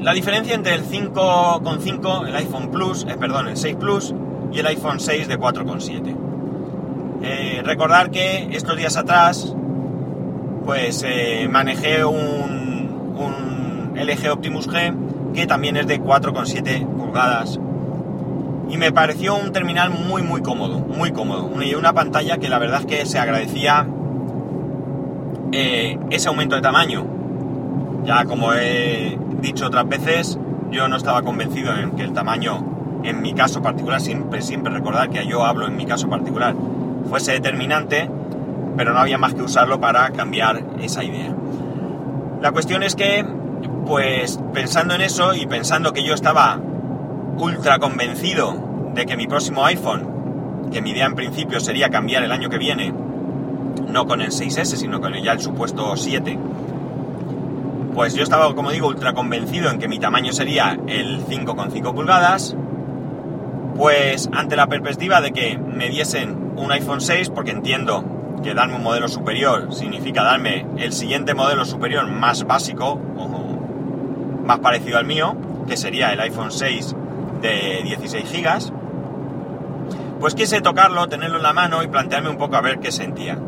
la 0.00 0.14
diferencia 0.14 0.54
entre 0.54 0.76
el 0.76 0.82
5.5, 0.82 2.26
el 2.26 2.36
iPhone 2.36 2.70
Plus, 2.70 3.04
eh, 3.04 3.18
perdón, 3.20 3.48
el 3.48 3.58
6 3.58 3.76
Plus 3.76 4.14
y 4.52 4.58
el 4.58 4.66
iPhone 4.66 5.00
6 5.00 5.28
de 5.28 5.38
4.7. 5.38 6.16
Eh, 7.22 7.62
recordar 7.64 8.10
que 8.10 8.48
estos 8.52 8.76
días 8.76 8.96
atrás, 8.96 9.54
pues 10.64 11.04
manejé 11.48 12.04
un, 12.04 12.60
LG 13.94 14.30
Optimus 14.32 14.68
G 14.68 14.94
que 15.34 15.46
también 15.46 15.76
es 15.76 15.86
de 15.86 16.00
4,7 16.00 16.86
pulgadas 16.86 17.60
y 18.70 18.76
me 18.76 18.92
pareció 18.92 19.36
un 19.36 19.52
terminal 19.52 19.90
muy 19.90 20.22
muy 20.22 20.42
cómodo, 20.42 20.78
muy 20.78 21.10
cómodo. 21.10 21.50
Y 21.62 21.74
una 21.74 21.92
pantalla 21.92 22.38
que 22.38 22.48
la 22.48 22.58
verdad 22.58 22.80
es 22.80 22.86
que 22.86 23.06
se 23.06 23.18
agradecía 23.18 23.86
ese 25.52 26.28
aumento 26.28 26.54
de 26.54 26.62
tamaño. 26.62 27.04
Ya 28.04 28.24
como 28.24 28.52
he 28.54 29.18
dicho 29.40 29.66
otras 29.66 29.88
veces, 29.88 30.38
yo 30.70 30.88
no 30.88 30.96
estaba 30.96 31.22
convencido 31.22 31.76
en 31.76 31.92
que 31.92 32.02
el 32.02 32.12
tamaño, 32.12 32.79
en 33.02 33.22
mi 33.22 33.34
caso 33.34 33.62
particular, 33.62 34.00
siempre, 34.00 34.42
siempre 34.42 34.72
recordar 34.72 35.10
que 35.10 35.26
yo 35.26 35.44
hablo 35.44 35.66
en 35.66 35.76
mi 35.76 35.86
caso 35.86 36.08
particular, 36.08 36.54
fuese 37.08 37.32
determinante, 37.32 38.10
pero 38.76 38.92
no 38.92 39.00
había 39.00 39.18
más 39.18 39.34
que 39.34 39.42
usarlo 39.42 39.80
para 39.80 40.10
cambiar 40.10 40.62
esa 40.80 41.04
idea. 41.04 41.34
La 42.40 42.52
cuestión 42.52 42.82
es 42.82 42.94
que, 42.94 43.24
pues 43.86 44.38
pensando 44.52 44.94
en 44.94 45.00
eso 45.02 45.34
y 45.34 45.46
pensando 45.46 45.92
que 45.92 46.04
yo 46.04 46.14
estaba 46.14 46.58
ultra 47.38 47.78
convencido 47.78 48.90
de 48.94 49.06
que 49.06 49.16
mi 49.16 49.26
próximo 49.26 49.64
iPhone, 49.64 50.70
que 50.72 50.80
mi 50.80 50.90
idea 50.90 51.06
en 51.06 51.14
principio 51.14 51.60
sería 51.60 51.90
cambiar 51.90 52.22
el 52.22 52.32
año 52.32 52.48
que 52.48 52.58
viene, 52.58 52.92
no 53.88 54.06
con 54.06 54.20
el 54.20 54.30
6S, 54.30 54.76
sino 54.76 55.00
con 55.00 55.12
ya 55.14 55.32
el 55.32 55.40
supuesto 55.40 55.96
7, 55.96 56.38
pues 57.94 58.14
yo 58.14 58.22
estaba, 58.22 58.54
como 58.54 58.70
digo, 58.70 58.88
ultra 58.88 59.12
convencido 59.12 59.70
en 59.70 59.78
que 59.78 59.88
mi 59.88 59.98
tamaño 59.98 60.32
sería 60.32 60.78
el 60.86 61.24
5,5 61.26 61.94
pulgadas. 61.94 62.56
Pues 63.80 64.28
ante 64.34 64.56
la 64.56 64.66
perspectiva 64.66 65.22
de 65.22 65.32
que 65.32 65.56
me 65.56 65.88
diesen 65.88 66.52
un 66.54 66.70
iPhone 66.70 67.00
6, 67.00 67.30
porque 67.30 67.50
entiendo 67.50 68.04
que 68.42 68.52
darme 68.52 68.76
un 68.76 68.82
modelo 68.82 69.08
superior 69.08 69.74
significa 69.74 70.22
darme 70.22 70.66
el 70.76 70.92
siguiente 70.92 71.32
modelo 71.32 71.64
superior 71.64 72.06
más 72.06 72.44
básico 72.44 73.00
o 73.16 73.26
más 74.44 74.58
parecido 74.58 74.98
al 74.98 75.06
mío, 75.06 75.34
que 75.66 75.78
sería 75.78 76.12
el 76.12 76.20
iPhone 76.20 76.52
6 76.52 76.94
de 77.40 77.80
16 77.84 78.30
GB, 78.30 78.72
pues 80.20 80.34
quise 80.34 80.60
tocarlo, 80.60 81.08
tenerlo 81.08 81.38
en 81.38 81.42
la 81.42 81.54
mano 81.54 81.82
y 81.82 81.88
plantearme 81.88 82.28
un 82.28 82.36
poco 82.36 82.56
a 82.56 82.60
ver 82.60 82.80
qué 82.80 82.92
sentía. 82.92 83.38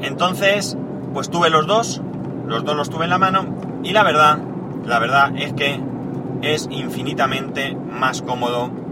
Entonces, 0.00 0.78
pues 1.12 1.28
tuve 1.28 1.50
los 1.50 1.66
dos, 1.66 2.00
los 2.46 2.64
dos 2.64 2.76
los 2.76 2.88
tuve 2.88 3.02
en 3.06 3.10
la 3.10 3.18
mano 3.18 3.46
y 3.82 3.92
la 3.94 4.04
verdad, 4.04 4.38
la 4.86 5.00
verdad 5.00 5.32
es 5.36 5.54
que 5.54 5.80
es 6.42 6.68
infinitamente 6.70 7.74
más 7.74 8.22
cómodo 8.22 8.86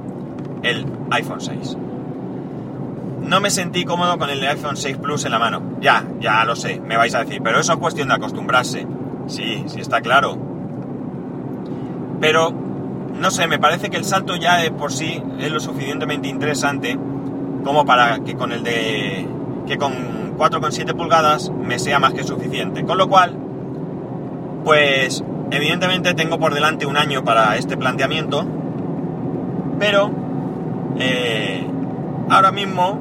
el 0.66 0.87
iPhone 1.11 1.40
6. 1.40 1.76
No 3.23 3.40
me 3.40 3.50
sentí 3.50 3.85
cómodo 3.85 4.18
con 4.18 4.30
el 4.30 4.46
iPhone 4.46 4.76
6 4.76 4.99
Plus 4.99 5.25
en 5.25 5.32
la 5.32 5.38
mano. 5.38 5.62
Ya, 5.80 6.04
ya 6.20 6.44
lo 6.44 6.54
sé, 6.54 6.80
me 6.80 6.96
vais 6.96 7.14
a 7.14 7.25
decir, 7.25 7.40
pero 7.42 7.61
eso 7.61 7.73
es 7.73 7.78
cuestión 7.78 8.08
de 8.08 8.14
acostumbrarse. 8.14 8.87
Sí, 9.26 9.64
sí 9.66 9.80
está 9.80 10.00
claro. 10.00 10.38
Pero, 12.20 12.52
no 13.20 13.30
sé, 13.30 13.46
me 13.49 13.58
parece 13.58 13.90
que 13.90 13.96
el 13.96 14.04
salto 14.04 14.37
ya 14.37 14.58
de 14.58 14.70
por 14.70 14.92
sí 14.92 15.23
es 15.38 15.50
lo 15.50 15.61
suficientemente 15.61 16.28
interesante 16.28 16.99
como 17.64 17.85
para 17.85 18.20
que 18.20 18.35
con 18.35 18.52
el 18.52 18.62
de... 18.62 19.26
que 19.66 19.76
con 19.76 20.37
4,7 20.38 20.94
pulgadas 20.94 21.50
me 21.50 21.78
sea 21.78 21.99
más 21.99 22.12
que 22.12 22.23
suficiente. 22.23 22.85
Con 22.85 22.99
lo 22.99 23.08
cual, 23.08 23.37
pues 24.64 25.25
evidentemente 25.50 26.14
tengo 26.14 26.38
por 26.38 26.54
delante 26.54 26.87
un 26.87 26.96
año 26.96 27.25
para 27.25 27.56
este 27.56 27.76
planteamiento, 27.76 28.46
pero 29.78 30.25
eh, 30.99 31.67
ahora 32.31 32.53
mismo, 32.53 32.99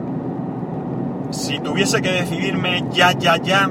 si 1.31 1.59
tuviese 1.59 2.01
que 2.01 2.11
decidirme 2.11 2.85
ya, 2.91 3.11
ya, 3.13 3.37
ya, 3.37 3.69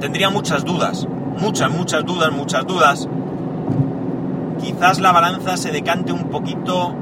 tendría 0.00 0.30
muchas 0.30 0.64
dudas, 0.64 1.06
muchas, 1.40 1.70
muchas 1.70 2.04
dudas, 2.04 2.32
muchas 2.32 2.66
dudas. 2.66 3.08
Quizás 4.60 5.00
la 5.00 5.12
balanza 5.12 5.56
se 5.56 5.72
decante 5.72 6.12
un 6.12 6.24
poquito 6.24 6.94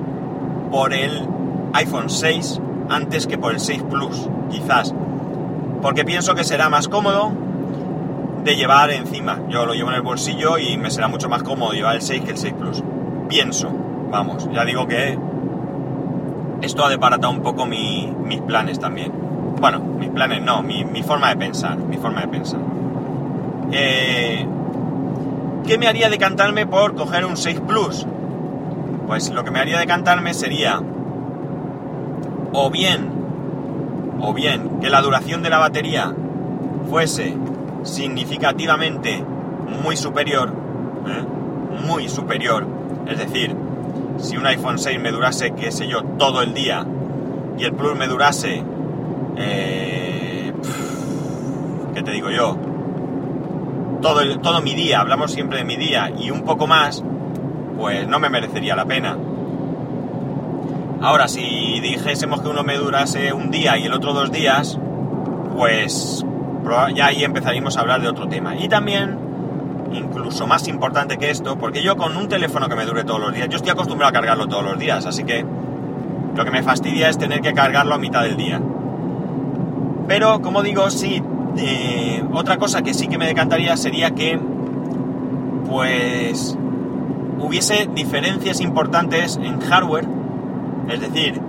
por 0.70 0.94
el 0.94 1.26
iPhone 1.74 2.08
6 2.08 2.60
antes 2.88 3.26
que 3.26 3.38
por 3.38 3.52
el 3.52 3.60
6 3.60 3.82
Plus, 3.90 4.28
quizás. 4.50 4.94
Porque 5.82 6.04
pienso 6.04 6.34
que 6.34 6.44
será 6.44 6.68
más 6.68 6.88
cómodo, 6.88 7.32
de 8.44 8.56
llevar 8.56 8.90
encima. 8.90 9.40
Yo 9.48 9.66
lo 9.66 9.74
llevo 9.74 9.90
en 9.90 9.96
el 9.96 10.02
bolsillo 10.02 10.58
y 10.58 10.76
me 10.76 10.90
será 10.90 11.08
mucho 11.08 11.28
más 11.28 11.42
cómodo 11.42 11.72
llevar 11.72 11.96
el 11.96 12.02
6 12.02 12.22
que 12.22 12.30
el 12.32 12.38
6 12.38 12.54
Plus. 12.54 12.82
Pienso, 13.28 13.70
vamos, 14.10 14.48
ya 14.52 14.64
digo 14.64 14.86
que 14.86 15.18
esto 16.62 16.84
ha 16.84 16.88
desbaratado 16.88 17.32
un 17.32 17.42
poco 17.42 17.66
mis 17.66 18.40
planes 18.46 18.78
también. 18.78 19.12
Bueno, 19.60 19.80
mis 19.80 20.08
planes 20.08 20.42
no, 20.42 20.62
mi, 20.62 21.02
forma 21.02 21.28
de 21.28 21.36
pensar, 21.36 21.76
mi 21.76 21.98
forma 21.98 22.22
de 22.22 22.28
pensar. 22.28 22.60
Eh, 23.72 24.46
¿Qué 25.66 25.78
me 25.78 25.86
haría 25.86 26.08
decantarme 26.08 26.66
por 26.66 26.94
coger 26.94 27.26
un 27.26 27.36
6 27.36 27.60
Plus? 27.66 28.06
Pues 29.06 29.30
lo 29.30 29.44
que 29.44 29.50
me 29.50 29.60
haría 29.60 29.78
decantarme 29.78 30.32
sería 30.34 30.80
o 32.52 32.70
bien 32.70 33.10
o 34.20 34.32
bien 34.32 34.80
que 34.80 34.88
la 34.88 35.02
duración 35.02 35.42
de 35.42 35.50
la 35.50 35.58
batería 35.58 36.14
fuese 36.88 37.36
significativamente 37.82 39.22
muy 39.82 39.96
superior, 39.96 40.52
¿eh? 41.06 41.24
muy 41.86 42.08
superior, 42.08 42.66
es 43.06 43.18
decir, 43.18 43.54
si 44.20 44.36
un 44.36 44.46
iPhone 44.46 44.78
6 44.78 45.00
me 45.00 45.10
durase, 45.10 45.52
qué 45.52 45.70
sé 45.72 45.86
yo, 45.86 46.02
todo 46.18 46.42
el 46.42 46.54
día 46.54 46.86
y 47.58 47.64
el 47.64 47.72
Plus 47.72 47.96
me 47.96 48.06
durase, 48.06 48.62
eh, 49.36 50.52
¿qué 51.94 52.02
te 52.02 52.10
digo 52.10 52.30
yo? 52.30 52.56
Todo, 54.00 54.40
todo 54.40 54.62
mi 54.62 54.74
día, 54.74 55.00
hablamos 55.00 55.32
siempre 55.32 55.58
de 55.58 55.64
mi 55.64 55.76
día 55.76 56.10
y 56.16 56.30
un 56.30 56.42
poco 56.42 56.66
más, 56.66 57.04
pues 57.76 58.08
no 58.08 58.18
me 58.18 58.30
merecería 58.30 58.74
la 58.76 58.86
pena. 58.86 59.16
Ahora, 61.02 61.28
si 61.28 61.80
dijésemos 61.80 62.42
que 62.42 62.48
uno 62.48 62.62
me 62.62 62.76
durase 62.76 63.32
un 63.32 63.50
día 63.50 63.78
y 63.78 63.86
el 63.86 63.92
otro 63.92 64.12
dos 64.12 64.30
días, 64.30 64.78
pues 65.56 66.24
ya 66.94 67.06
ahí 67.06 67.24
empezaríamos 67.24 67.76
a 67.76 67.80
hablar 67.80 68.00
de 68.02 68.08
otro 68.08 68.28
tema. 68.28 68.56
Y 68.56 68.68
también, 68.68 69.18
incluso 69.92 70.46
más 70.46 70.68
importante 70.68 71.18
que 71.18 71.30
esto, 71.30 71.56
porque 71.56 71.82
yo 71.82 71.96
con 71.96 72.16
un 72.16 72.28
teléfono 72.28 72.68
que 72.68 72.76
me 72.76 72.84
dure 72.84 73.04
todos 73.04 73.20
los 73.20 73.34
días, 73.34 73.48
yo 73.48 73.56
estoy 73.56 73.72
acostumbrado 73.72 74.10
a 74.10 74.12
cargarlo 74.12 74.46
todos 74.46 74.64
los 74.64 74.78
días, 74.78 75.06
así 75.06 75.24
que 75.24 75.44
lo 76.36 76.44
que 76.44 76.50
me 76.50 76.62
fastidia 76.62 77.08
es 77.08 77.18
tener 77.18 77.40
que 77.40 77.52
cargarlo 77.52 77.94
a 77.94 77.98
mitad 77.98 78.22
del 78.22 78.36
día. 78.36 78.60
Pero, 80.06 80.40
como 80.42 80.62
digo, 80.62 80.90
sí, 80.90 81.22
eh, 81.56 82.22
otra 82.32 82.56
cosa 82.56 82.82
que 82.82 82.94
sí 82.94 83.08
que 83.08 83.18
me 83.18 83.26
decantaría 83.26 83.76
sería 83.76 84.10
que, 84.12 84.38
pues, 85.68 86.56
hubiese 87.40 87.88
diferencias 87.92 88.60
importantes 88.60 89.38
en 89.42 89.60
hardware 89.60 90.20
es 90.90 91.00
decir, 91.00 91.40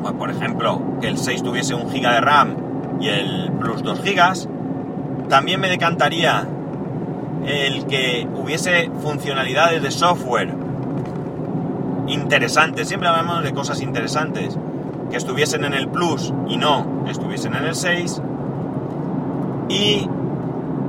pues, 0.00 0.14
por 0.14 0.30
ejemplo, 0.30 0.80
que 1.00 1.08
el 1.08 1.18
6 1.18 1.42
tuviese 1.42 1.74
un 1.74 1.88
GB 1.88 2.00
de 2.00 2.20
RAM 2.20 2.56
y 2.98 3.08
el 3.08 3.52
Plus 3.60 3.82
2 3.82 4.00
GB. 4.02 5.28
También 5.28 5.60
me 5.60 5.68
decantaría 5.68 6.46
el 7.46 7.86
que 7.86 8.28
hubiese 8.34 8.90
funcionalidades 9.02 9.82
de 9.82 9.90
software 9.90 10.52
interesantes, 12.08 12.88
siempre 12.88 13.08
hablamos 13.08 13.42
de 13.42 13.52
cosas 13.52 13.80
interesantes, 13.80 14.58
que 15.10 15.16
estuviesen 15.16 15.64
en 15.64 15.74
el 15.74 15.88
Plus 15.88 16.32
y 16.48 16.56
no 16.56 17.04
estuviesen 17.08 17.54
en 17.54 17.64
el 17.64 17.74
6. 17.74 18.20
Y, 19.68 20.08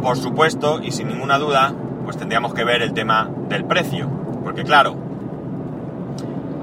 por 0.01 0.17
supuesto, 0.17 0.81
y 0.81 0.91
sin 0.91 1.07
ninguna 1.07 1.37
duda, 1.37 1.73
pues 2.03 2.17
tendríamos 2.17 2.53
que 2.53 2.63
ver 2.63 2.81
el 2.81 2.93
tema 2.93 3.29
del 3.49 3.65
precio. 3.65 4.09
Porque 4.43 4.63
claro, 4.63 4.95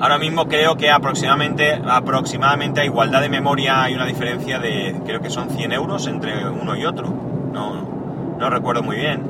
Ahora 0.00 0.18
mismo 0.18 0.48
creo 0.48 0.76
que 0.76 0.90
aproximadamente, 0.90 1.80
aproximadamente 1.86 2.80
a 2.80 2.84
igualdad 2.84 3.22
de 3.22 3.28
memoria 3.28 3.84
hay 3.84 3.94
una 3.94 4.04
diferencia 4.04 4.58
de, 4.58 5.00
creo 5.06 5.20
que 5.20 5.30
son 5.30 5.48
100 5.48 5.72
euros 5.72 6.06
entre 6.08 6.46
uno 6.46 6.76
y 6.76 6.84
otro. 6.84 7.08
No, 7.52 8.36
no 8.38 8.50
recuerdo 8.50 8.82
muy 8.82 8.96
bien. 8.96 9.22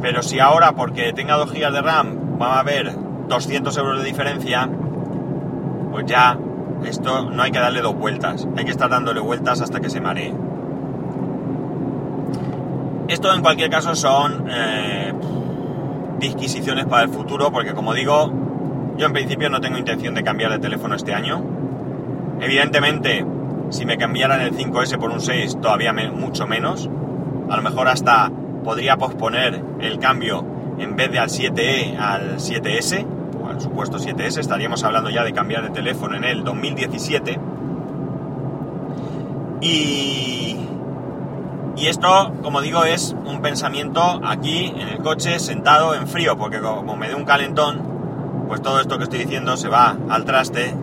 Pero 0.00 0.22
si 0.22 0.38
ahora, 0.40 0.72
porque 0.72 1.12
tenga 1.12 1.36
2 1.36 1.52
GB 1.52 1.72
de 1.72 1.82
RAM, 1.82 2.38
va 2.40 2.54
a 2.54 2.60
haber 2.60 2.94
200 3.28 3.76
euros 3.76 3.98
de 3.98 4.04
diferencia, 4.04 4.68
pues 5.90 6.06
ya 6.06 6.38
esto 6.84 7.30
no 7.30 7.42
hay 7.42 7.50
que 7.50 7.58
darle 7.58 7.82
dos 7.82 7.94
vueltas. 7.94 8.46
Hay 8.56 8.64
que 8.64 8.70
estar 8.70 8.88
dándole 8.88 9.20
vueltas 9.20 9.60
hasta 9.60 9.80
que 9.80 9.90
se 9.90 10.00
maree. 10.00 10.34
Esto 13.08 13.34
en 13.34 13.42
cualquier 13.42 13.70
caso 13.70 13.94
son 13.94 14.46
eh, 14.48 15.12
disquisiciones 16.18 16.86
para 16.86 17.02
el 17.02 17.08
futuro, 17.08 17.50
porque 17.50 17.74
como 17.74 17.92
digo, 17.92 18.32
yo 18.96 19.06
en 19.06 19.12
principio 19.12 19.50
no 19.50 19.60
tengo 19.60 19.78
intención 19.78 20.14
de 20.14 20.22
cambiar 20.22 20.52
de 20.52 20.58
teléfono 20.58 20.94
este 20.94 21.12
año. 21.12 21.42
Evidentemente, 22.40 23.26
si 23.70 23.84
me 23.84 23.98
cambiaran 23.98 24.40
el 24.40 24.56
5S 24.56 24.98
por 24.98 25.10
un 25.10 25.20
6, 25.20 25.58
todavía 25.60 25.92
mucho 25.92 26.46
menos. 26.46 26.88
A 27.50 27.56
lo 27.56 27.62
mejor 27.62 27.88
hasta 27.88 28.30
podría 28.62 28.96
posponer 28.96 29.62
el 29.80 29.98
cambio 29.98 30.44
en 30.78 30.96
vez 30.96 31.10
de 31.10 31.18
al 31.18 31.28
7E 31.28 31.98
al 31.98 32.36
7S, 32.36 33.06
o 33.42 33.48
al 33.48 33.60
supuesto 33.60 33.98
7S, 33.98 34.38
estaríamos 34.38 34.82
hablando 34.84 35.10
ya 35.10 35.24
de 35.24 35.32
cambiar 35.32 35.62
de 35.62 35.70
teléfono 35.70 36.16
en 36.16 36.24
el 36.24 36.44
2017. 36.44 37.38
Y, 39.60 40.56
y 41.76 41.86
esto, 41.86 42.32
como 42.42 42.62
digo, 42.62 42.84
es 42.84 43.14
un 43.26 43.42
pensamiento 43.42 44.20
aquí 44.24 44.72
en 44.76 44.88
el 44.88 44.98
coche, 44.98 45.38
sentado 45.38 45.94
en 45.94 46.06
frío, 46.06 46.36
porque 46.36 46.60
como 46.60 46.96
me 46.96 47.08
dé 47.08 47.14
un 47.14 47.24
calentón, 47.24 47.82
pues 48.48 48.62
todo 48.62 48.80
esto 48.80 48.96
que 48.96 49.04
estoy 49.04 49.20
diciendo 49.20 49.56
se 49.56 49.68
va 49.68 49.96
al 50.08 50.24
traste 50.24 50.74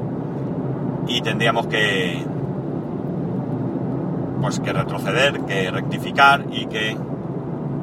y 1.07 1.21
tendríamos 1.21 1.67
que 1.67 2.25
pues 4.41 4.59
que 4.59 4.71
retroceder, 4.71 5.41
que 5.41 5.71
rectificar 5.71 6.45
y 6.51 6.67
que 6.67 6.95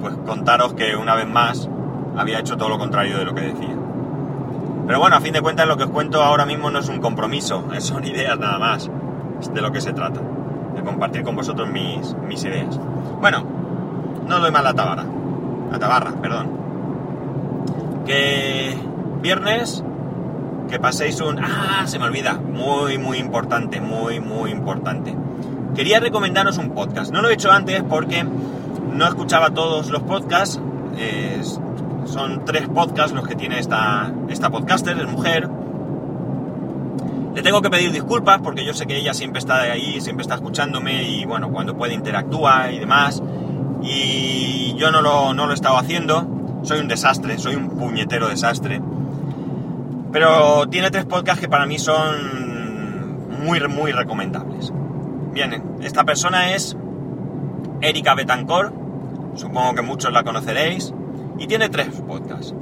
pues 0.04 0.16
contaros 0.26 0.74
que 0.74 0.94
una 0.96 1.14
vez 1.14 1.26
más 1.26 1.66
había 2.14 2.38
hecho 2.38 2.58
todo 2.58 2.68
lo 2.68 2.78
contrario 2.78 3.16
de 3.16 3.24
lo 3.24 3.34
que 3.34 3.40
decía. 3.40 3.74
Pero 4.86 5.00
bueno, 5.00 5.16
a 5.16 5.20
fin 5.22 5.32
de 5.32 5.40
cuentas 5.40 5.66
lo 5.66 5.78
que 5.78 5.84
os 5.84 5.90
cuento 5.90 6.22
ahora 6.22 6.44
mismo 6.44 6.70
no 6.70 6.80
es 6.80 6.90
un 6.90 7.00
compromiso, 7.00 7.64
son 7.78 8.04
ideas 8.04 8.38
nada 8.38 8.58
más, 8.58 8.90
de 9.54 9.62
lo 9.62 9.72
que 9.72 9.80
se 9.80 9.94
trata, 9.94 10.20
de 10.74 10.82
compartir 10.82 11.22
con 11.22 11.36
vosotros 11.36 11.70
mis, 11.70 12.14
mis 12.28 12.44
ideas. 12.44 12.78
Bueno, 13.18 13.46
no 14.28 14.40
doy 14.40 14.50
más 14.50 14.62
la 14.62 14.74
tabarra, 14.74 15.06
la 15.72 15.78
tabarra, 15.78 16.10
perdón. 16.20 16.50
Que 18.04 18.76
viernes, 19.22 19.82
que 20.68 20.78
paséis 20.78 21.18
un... 21.22 21.38
Ah, 21.38 21.84
se 21.86 21.98
me 21.98 22.04
olvida. 22.04 22.34
Muy, 22.34 22.98
muy 22.98 23.16
importante, 23.16 23.80
muy, 23.80 24.20
muy 24.20 24.50
importante. 24.50 25.16
Quería 25.74 25.98
recomendaros 25.98 26.58
un 26.58 26.74
podcast. 26.74 27.10
No 27.10 27.22
lo 27.22 27.30
he 27.30 27.32
hecho 27.32 27.50
antes 27.50 27.82
porque 27.82 28.26
no 28.94 29.06
escuchaba 29.06 29.50
todos 29.50 29.90
los 29.90 30.02
podcasts. 30.02 30.60
son 32.06 32.44
tres 32.44 32.68
podcasts 32.68 33.12
los 33.12 33.26
que 33.26 33.34
tiene 33.34 33.58
esta, 33.58 34.12
esta 34.28 34.50
podcaster, 34.50 34.98
es 34.98 35.08
mujer. 35.08 35.48
Le 37.34 37.42
tengo 37.42 37.60
que 37.60 37.70
pedir 37.70 37.90
disculpas 37.90 38.40
porque 38.40 38.64
yo 38.64 38.72
sé 38.74 38.86
que 38.86 38.96
ella 38.96 39.12
siempre 39.12 39.40
está 39.40 39.62
ahí, 39.62 40.00
siempre 40.00 40.22
está 40.22 40.36
escuchándome 40.36 41.02
y 41.02 41.24
bueno, 41.24 41.50
cuando 41.50 41.76
puede 41.76 41.94
interactúa 41.94 42.70
y 42.70 42.78
demás. 42.78 43.22
Y 43.82 44.74
yo 44.76 44.90
no 44.92 45.02
lo, 45.02 45.34
no 45.34 45.46
lo 45.46 45.52
he 45.52 45.54
estado 45.54 45.76
haciendo. 45.76 46.60
Soy 46.62 46.80
un 46.80 46.88
desastre, 46.88 47.38
soy 47.38 47.56
un 47.56 47.70
puñetero 47.70 48.28
desastre. 48.28 48.80
Pero 50.12 50.68
tiene 50.68 50.92
tres 50.92 51.04
podcasts 51.06 51.40
que 51.40 51.48
para 51.48 51.66
mí 51.66 51.78
son 51.78 53.42
muy, 53.44 53.60
muy 53.68 53.90
recomendables. 53.90 54.72
Bien, 55.32 55.78
esta 55.82 56.04
persona 56.04 56.54
es 56.54 56.76
Erika 57.80 58.14
Betancor, 58.14 58.83
supongo 59.34 59.74
que 59.74 59.82
muchos 59.82 60.12
la 60.12 60.22
conoceréis, 60.22 60.92
y 61.38 61.46
tiene 61.46 61.68
tres 61.68 61.88
podcasts. 62.06 62.54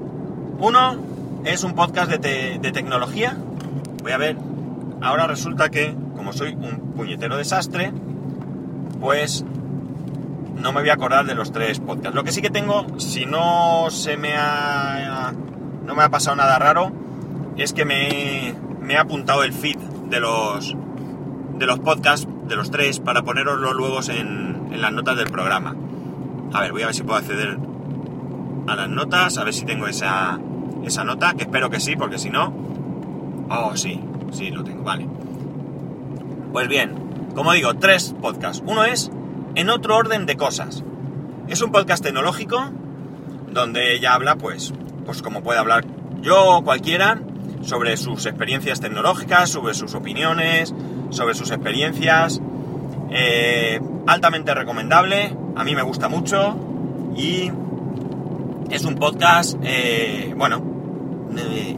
Uno 0.59 0.97
es 1.45 1.65
un 1.65 1.75
podcast 1.75 2.11
de, 2.11 2.71
tecnología. 2.73 3.37
Voy 4.03 4.13
a 4.13 4.17
ver, 4.17 4.37
ahora 5.01 5.27
resulta 5.27 5.71
que, 5.71 5.95
como 6.17 6.33
soy 6.33 6.55
un 6.55 6.93
puñetero 6.97 7.37
desastre, 7.37 7.93
pues 9.01 9.45
no 10.57 10.73
me 10.73 10.81
voy 10.81 10.91
a 10.91 10.95
acordar 10.95 11.27
de 11.27 11.35
los 11.35 11.53
tres 11.53 11.81
podcasts. 11.81 12.15
Lo 12.15 12.25
que 12.25 12.33
sí 12.33 12.41
que 12.43 12.51
tengo, 12.51 12.87
si 12.99 13.27
no 13.27 13.91
se 13.91 14.17
me 14.17 14.35
ha. 14.37 15.33
no 15.85 15.95
me 15.95 16.03
ha 16.03 16.09
pasado 16.09 16.37
nada 16.37 16.59
raro, 16.59 16.93
es 17.57 17.73
que 17.73 17.85
me, 17.85 18.55
he 18.89 18.97
apuntado 18.97 19.43
el 19.43 19.53
feed 19.53 19.79
de 19.79 20.21
los, 20.21 20.75
de 21.59 21.67
los 21.67 21.81
podcasts, 21.81 22.29
de 22.47 22.57
los 22.57 22.71
tres, 22.71 23.01
para 23.01 23.23
poneroslo 23.23 23.73
luego 23.73 24.01
en, 24.09 24.69
en 24.73 24.81
las 24.81 24.93
notas 24.93 25.17
del 25.17 25.31
programa. 25.31 25.75
A 26.53 26.61
ver, 26.61 26.73
voy 26.73 26.83
a 26.83 26.87
ver 26.87 26.95
si 26.95 27.03
puedo 27.03 27.19
acceder 27.19 27.59
a 28.67 28.77
las 28.77 28.89
notas, 28.89 29.39
a 29.39 29.45
ver 29.45 29.55
si 29.55 29.65
tengo 29.65 29.87
esa, 29.87 30.39
esa 30.85 31.05
nota, 31.05 31.35
que 31.35 31.45
espero 31.45 31.71
que 31.71 31.81
sí, 31.81 31.97
porque 31.97 32.19
si 32.19 32.31
no... 32.31 32.53
Oh, 33.49 33.77
sí, 33.77 34.01
sí, 34.33 34.51
lo 34.51 34.63
tengo, 34.63 34.83
vale. 34.83 35.07
Pues 36.53 36.69
bien, 36.69 36.95
como 37.35 37.53
digo, 37.53 37.75
tres 37.75 38.15
podcasts. 38.21 38.63
Uno 38.67 38.85
es 38.85 39.11
En 39.55 39.69
otro 39.69 39.97
orden 39.97 40.25
de 40.25 40.37
cosas. 40.37 40.83
Es 41.49 41.61
un 41.61 41.73
podcast 41.73 42.03
tecnológico 42.03 42.71
donde 43.51 43.95
ella 43.95 44.15
habla, 44.15 44.37
pues, 44.37 44.73
pues 45.05 45.21
como 45.21 45.43
puede 45.43 45.59
hablar 45.59 45.85
yo 46.23 46.57
o 46.57 46.65
cualquiera, 46.65 47.21
sobre 47.63 47.97
sus 47.97 48.25
experiencias 48.27 48.81
tecnológicas, 48.81 49.51
sobre 49.51 49.75
sus 49.75 49.95
opiniones, 49.95 50.75
sobre 51.11 51.35
sus 51.35 51.51
experiencias. 51.51 52.41
Eh, 53.11 53.81
altamente 54.13 54.55
recomendable, 54.55 55.37
a 55.57 55.65
mí 55.65 55.75
me 55.75 55.83
gusta 55.83 56.09
mucho 56.09 56.57
y 57.17 57.51
es 58.71 58.85
un 58.85 58.95
podcast, 58.97 59.57
eh, 59.63 60.33
bueno, 60.37 60.63
eh, 61.37 61.77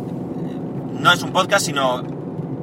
no 1.01 1.13
es 1.13 1.23
un 1.23 1.33
podcast, 1.33 1.67
sino 1.67 2.03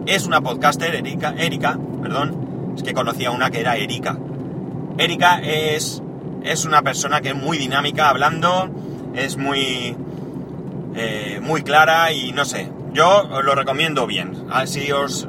es 0.06 0.26
una 0.26 0.42
podcaster, 0.42 0.96
Erika, 0.96 1.78
perdón, 2.02 2.74
es 2.76 2.84
que 2.84 2.94
conocía 2.94 3.32
una 3.32 3.50
que 3.50 3.60
era 3.60 3.78
Erika. 3.78 4.18
Erika 4.98 5.40
es, 5.42 6.02
es 6.44 6.66
una 6.66 6.82
persona 6.82 7.22
que 7.22 7.30
es 7.30 7.36
muy 7.36 7.58
dinámica 7.58 8.10
hablando, 8.10 8.70
es 9.16 9.38
muy, 9.38 9.96
muy 11.42 11.64
clara 11.64 12.12
y 12.12 12.32
no 12.32 12.46
sé, 12.46 12.70
yo 12.94 13.28
os 13.30 13.44
lo 13.44 13.56
recomiendo 13.56 14.06
bien. 14.08 14.46
Así 14.50 14.92
os, 14.92 15.28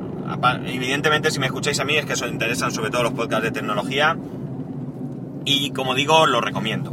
Evidentemente, 0.66 1.30
si 1.30 1.38
me 1.38 1.46
escucháis 1.46 1.80
a 1.80 1.84
mí 1.84 1.96
es 1.96 2.06
que 2.06 2.14
os 2.14 2.22
interesan 2.22 2.72
sobre 2.72 2.90
todo 2.90 3.02
los 3.02 3.12
podcasts 3.12 3.44
de 3.44 3.50
tecnología. 3.50 4.16
Y 5.44 5.70
como 5.72 5.94
digo, 5.94 6.26
los 6.26 6.42
recomiendo. 6.42 6.92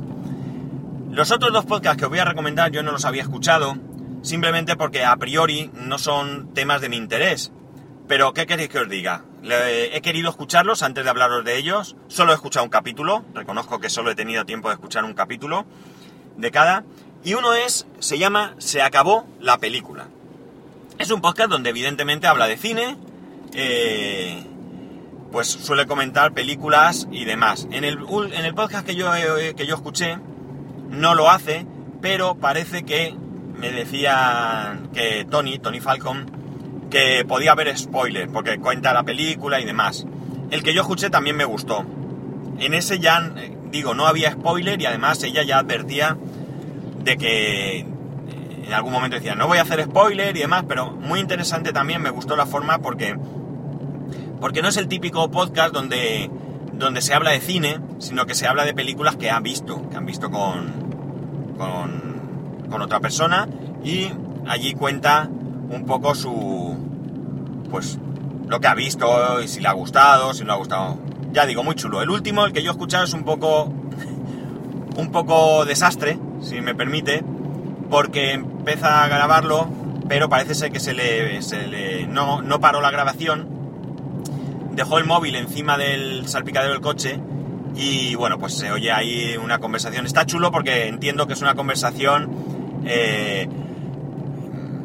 Los 1.12 1.32
otros 1.32 1.52
dos 1.52 1.66
podcasts 1.66 1.98
que 1.98 2.06
os 2.06 2.10
voy 2.10 2.20
a 2.20 2.26
recomendar 2.26 2.72
yo 2.72 2.84
no 2.84 2.92
los 2.92 3.06
había 3.06 3.22
escuchado, 3.22 3.78
simplemente 4.22 4.76
porque 4.76 5.04
a 5.04 5.16
priori 5.18 5.72
no 5.74 5.98
son 5.98 6.54
temas 6.54 6.82
de 6.82 6.90
mi 6.90 6.98
interés. 6.98 7.52
Pero, 8.08 8.34
¿qué 8.34 8.46
queréis 8.46 8.70
que 8.70 8.80
os 8.80 8.90
diga? 8.90 9.26
he 9.42 10.02
querido 10.02 10.30
escucharlos 10.30 10.84
antes 10.84 11.04
de 11.04 11.10
hablaros 11.10 11.46
de 11.46 11.58
ellos. 11.58 11.96
Solo 12.08 12.32
he 12.32 12.36
escuchado 12.36 12.64
un 12.64 12.70
capítulo. 12.70 13.24
Reconozco 13.34 13.80
que 13.80 13.90
solo 13.90 14.12
he 14.12 14.16
tenido 14.16 14.46
tiempo 14.46 14.70
de 14.70 14.74
escuchar 14.74 15.06
un 15.06 15.14
capítulo 15.14 15.66
de 16.36 16.52
cada. 16.52 16.84
Y 17.24 17.34
uno 17.34 17.54
es, 17.54 17.86
se 18.00 18.18
llama 18.18 18.56
Se 18.58 18.82
acabó 18.82 19.28
la 19.40 19.58
película. 19.58 20.08
Es 20.98 21.12
un 21.12 21.22
podcast 21.22 21.50
donde 21.50 21.70
evidentemente 21.70 22.28
habla 22.28 22.48
de 22.48 22.58
cine, 22.58 22.98
eh, 23.54 24.44
pues 25.32 25.48
suele 25.48 25.86
comentar 25.86 26.34
películas 26.34 27.08
y 27.12 27.26
demás. 27.26 27.68
En 27.72 27.84
el, 27.84 28.00
en 28.34 28.46
el 28.46 28.54
podcast 28.54 28.86
que 28.86 28.96
yo, 28.96 29.12
que 29.56 29.66
yo 29.66 29.76
escuché 29.76 30.18
no 30.90 31.16
lo 31.16 31.30
hace, 31.30 31.66
pero 32.02 32.36
parece 32.36 32.84
que 32.84 33.16
me 33.58 33.72
decía 33.72 34.80
que 34.94 35.26
Tony, 35.30 35.60
Tony 35.60 35.80
Falcon, 35.80 36.88
que 36.90 37.26
podía 37.26 37.52
haber 37.52 37.76
spoiler, 37.78 38.30
porque 38.30 38.58
cuenta 38.58 38.94
la 38.94 39.04
película 39.04 39.60
y 39.60 39.66
demás. 39.66 40.06
El 40.50 40.64
que 40.64 40.74
yo 40.74 40.82
escuché 40.82 41.10
también 41.10 41.36
me 41.36 41.46
gustó. 41.46 41.86
En 42.60 42.74
ese 42.74 43.00
ya, 43.00 43.32
eh, 43.38 43.56
digo, 43.72 43.94
no 43.94 44.08
había 44.08 44.32
spoiler 44.32 44.82
y 44.82 44.86
además 44.86 45.22
ella 45.24 45.44
ya 45.44 45.60
advertía 45.60 46.18
de 47.04 47.18
que 47.18 47.80
eh, 47.80 47.86
en 48.66 48.74
algún 48.74 48.92
momento 48.92 49.16
decía, 49.16 49.36
no 49.36 49.48
voy 49.48 49.60
a 49.60 49.62
hacer 49.62 49.84
spoiler 49.84 50.36
y 50.36 50.42
demás, 50.42 50.66
pero 50.68 50.92
muy 50.92 51.20
interesante 51.20 51.72
también, 51.72 52.02
me 52.02 52.10
gustó 52.10 52.36
la 52.36 52.46
forma 52.46 52.80
porque, 52.80 53.16
porque 54.40 54.62
no 54.62 54.70
es 54.70 54.78
el 54.78 54.88
típico 54.88 55.30
podcast 55.30 55.74
donde, 55.74 56.30
donde 56.74 57.02
se 57.02 57.14
habla 57.14 57.32
de 57.32 57.42
cine, 57.42 57.80
sino 58.00 58.26
que 58.26 58.36
se 58.36 58.48
habla 58.48 58.66
de 58.66 58.74
películas 58.74 59.16
que 59.16 59.30
han 59.30 59.44
visto, 59.44 59.90
que 59.90 59.98
han 59.98 60.06
visto 60.06 60.30
con, 60.32 61.58
con, 61.58 62.82
otra 62.82 63.02
persona 63.02 63.48
y 63.84 64.10
allí 64.48 64.74
cuenta 64.74 65.28
un 65.70 65.86
poco 65.86 66.16
su, 66.16 66.78
pues, 67.70 68.00
lo 68.48 68.62
que 68.62 68.68
ha 68.68 68.74
visto 68.74 69.42
y 69.42 69.48
si 69.50 69.60
le 69.60 69.68
ha 69.68 69.74
gustado, 69.74 70.34
si 70.34 70.42
no 70.42 70.48
le 70.48 70.54
ha 70.54 70.58
gustado. 70.58 70.98
Ya 71.34 71.46
digo, 71.46 71.64
muy 71.64 71.76
chulo. 71.76 72.02
El 72.02 72.10
último, 72.10 72.46
el 72.46 72.54
que 72.54 72.64
yo 72.64 72.70
he 72.70 72.72
escuchado 72.72 73.04
es 73.04 73.14
un 73.14 73.24
poco, 73.24 73.66
un 74.96 75.12
poco 75.12 75.66
desastre, 75.66 76.18
si 76.42 76.62
me 76.62 76.74
permite, 76.74 77.24
porque 77.90 78.34
empieza 78.34 79.04
a 79.04 79.08
grabarlo, 79.10 79.68
pero 80.08 80.30
parece 80.30 80.56
ser 80.56 80.72
que 80.72 80.80
se 80.80 80.94
le, 80.94 81.42
se 81.42 81.68
le 81.68 82.08
no, 82.08 82.42
no 82.42 82.62
paró 82.62 82.80
la 82.80 82.92
grabación, 82.92 83.59
dejó 84.80 84.98
el 84.98 85.04
móvil 85.04 85.36
encima 85.36 85.78
del 85.78 86.26
salpicadero 86.30 86.72
del 86.72 86.82
coche 86.82 87.20
y 87.76 88.16
bueno, 88.16 88.40
pues 88.40 88.54
se 88.54 88.72
oye 88.72 88.94
ahí 88.94 89.36
una 89.36 89.60
conversación. 89.60 90.06
Está 90.06 90.26
chulo 90.26 90.52
porque 90.52 90.88
entiendo 90.88 91.28
que 91.28 91.34
es 91.34 91.42
una 91.42 91.54
conversación 91.54 92.30
eh, 92.86 93.46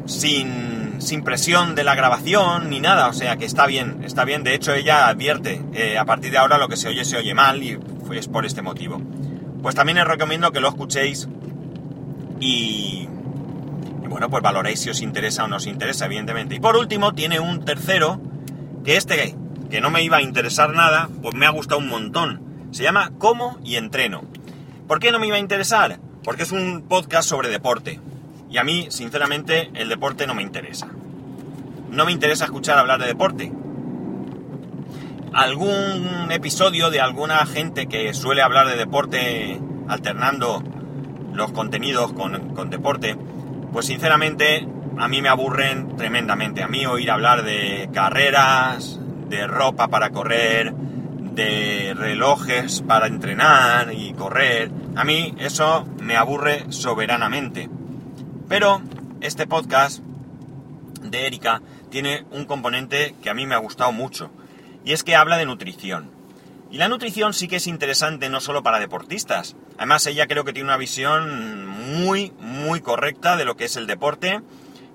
sin 0.05 0.99
sin 0.99 1.23
presión 1.23 1.75
de 1.75 1.85
la 1.85 1.95
grabación 1.95 2.69
ni 2.69 2.81
nada, 2.81 3.07
o 3.07 3.13
sea 3.13 3.37
que 3.37 3.45
está 3.45 3.67
bien, 3.67 4.03
está 4.03 4.25
bien. 4.25 4.43
De 4.43 4.53
hecho, 4.53 4.73
ella 4.73 5.07
advierte, 5.07 5.61
eh, 5.73 5.97
a 5.97 6.03
partir 6.03 6.31
de 6.31 6.39
ahora 6.39 6.57
lo 6.57 6.67
que 6.67 6.75
se 6.75 6.89
oye 6.89 7.05
se 7.05 7.17
oye 7.17 7.33
mal 7.33 7.63
y 7.63 7.79
es 8.13 8.27
por 8.27 8.45
este 8.45 8.61
motivo. 8.61 9.01
Pues 9.61 9.75
también 9.75 9.97
os 9.99 10.07
recomiendo 10.07 10.51
que 10.51 10.59
lo 10.59 10.67
escuchéis 10.67 11.29
y, 12.41 13.07
bueno, 14.09 14.29
pues 14.29 14.43
valoréis 14.43 14.81
si 14.81 14.89
os 14.89 15.01
interesa 15.01 15.45
o 15.45 15.47
no 15.47 15.55
os 15.55 15.67
interesa, 15.67 16.05
evidentemente. 16.05 16.55
Y 16.55 16.59
por 16.59 16.75
último, 16.75 17.13
tiene 17.13 17.39
un 17.39 17.63
tercero, 17.63 18.19
que 18.83 18.97
este, 18.97 19.35
que 19.69 19.81
no 19.81 19.89
me 19.89 20.03
iba 20.03 20.17
a 20.17 20.21
interesar 20.21 20.73
nada, 20.73 21.09
pues 21.21 21.35
me 21.35 21.45
ha 21.45 21.51
gustado 21.51 21.79
un 21.79 21.89
montón. 21.89 22.41
Se 22.71 22.83
llama 22.83 23.11
Como 23.17 23.57
y 23.63 23.75
Entreno. 23.75 24.23
¿Por 24.87 24.99
qué 24.99 25.11
no 25.11 25.19
me 25.19 25.27
iba 25.27 25.37
a 25.37 25.39
interesar? 25.39 25.99
Porque 26.23 26.43
es 26.43 26.51
un 26.51 26.85
podcast 26.87 27.27
sobre 27.27 27.49
deporte. 27.49 27.99
Y 28.49 28.57
a 28.57 28.63
mí, 28.63 28.87
sinceramente, 28.89 29.71
el 29.73 29.89
deporte 29.89 30.27
no 30.27 30.35
me 30.35 30.43
interesa. 30.43 30.87
No 31.89 32.05
me 32.05 32.11
interesa 32.11 32.45
escuchar 32.45 32.77
hablar 32.77 32.99
de 32.99 33.07
deporte. 33.07 33.51
Algún 35.33 36.29
episodio 36.31 36.89
de 36.89 37.01
alguna 37.01 37.45
gente 37.45 37.87
que 37.87 38.13
suele 38.13 38.41
hablar 38.41 38.67
de 38.67 38.75
deporte 38.75 39.59
alternando 39.87 40.63
los 41.33 41.51
contenidos 41.51 42.13
con, 42.13 42.69
deporte, 42.69 43.17
pues 43.71 43.85
sinceramente 43.85 44.67
a 44.97 45.07
mí 45.07 45.21
me 45.21 45.29
aburren 45.29 45.95
tremendamente. 45.97 46.63
A 46.63 46.67
mí 46.67 46.85
oír 46.85 47.11
hablar 47.11 47.43
de 47.43 47.89
carreras, 47.93 48.99
de 49.27 49.47
ropa 49.47 49.87
para 49.87 50.09
correr, 50.09 50.73
de 50.73 51.93
relojes 51.95 52.81
para 52.81 53.07
entrenar 53.07 53.93
y 53.93 54.13
correr, 54.13 54.71
a 54.95 55.03
mí 55.03 55.35
eso 55.37 55.85
me 55.99 56.15
aburre 56.15 56.65
soberanamente. 56.69 57.69
Pero 58.47 58.81
este 59.21 59.47
podcast 59.47 60.01
de 61.01 61.27
Erika 61.27 61.61
tiene 61.89 62.25
un 62.31 62.45
componente 62.45 63.15
que 63.21 63.29
a 63.29 63.33
mí 63.33 63.45
me 63.45 63.55
ha 63.55 63.59
gustado 63.59 63.91
mucho, 63.91 64.31
y 64.83 64.93
es 64.93 65.03
que 65.03 65.15
habla 65.15 65.37
de 65.37 65.45
nutrición. 65.45 66.11
Y 66.71 66.77
la 66.77 66.89
nutrición 66.89 67.33
sí 67.33 67.47
que 67.47 67.57
es 67.57 67.67
interesante 67.67 68.29
no 68.29 68.41
solo 68.41 68.63
para 68.63 68.79
deportistas. 68.79 69.55
Además, 69.77 70.05
ella 70.07 70.27
creo 70.27 70.43
que 70.43 70.51
tiene 70.51 70.67
una 70.67 70.77
visión 70.77 71.67
muy, 71.67 72.33
muy 72.39 72.81
correcta 72.81 73.37
de 73.37 73.45
lo 73.45 73.55
que 73.55 73.65
es 73.65 73.77
el 73.77 73.87
deporte 73.87 74.41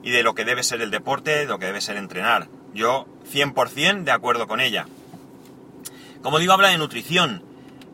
y 0.02 0.10
de 0.10 0.22
lo 0.22 0.34
que 0.34 0.44
debe 0.44 0.62
ser 0.62 0.82
el 0.82 0.90
deporte, 0.90 1.30
de 1.30 1.46
lo 1.46 1.58
que 1.58 1.66
debe 1.66 1.80
ser 1.80 1.96
entrenar. 1.96 2.48
Yo 2.74 3.06
100% 3.30 4.04
de 4.04 4.10
acuerdo 4.10 4.46
con 4.46 4.60
ella. 4.60 4.86
Como 6.22 6.38
digo, 6.38 6.52
habla 6.52 6.68
de 6.68 6.78
nutrición. 6.78 7.42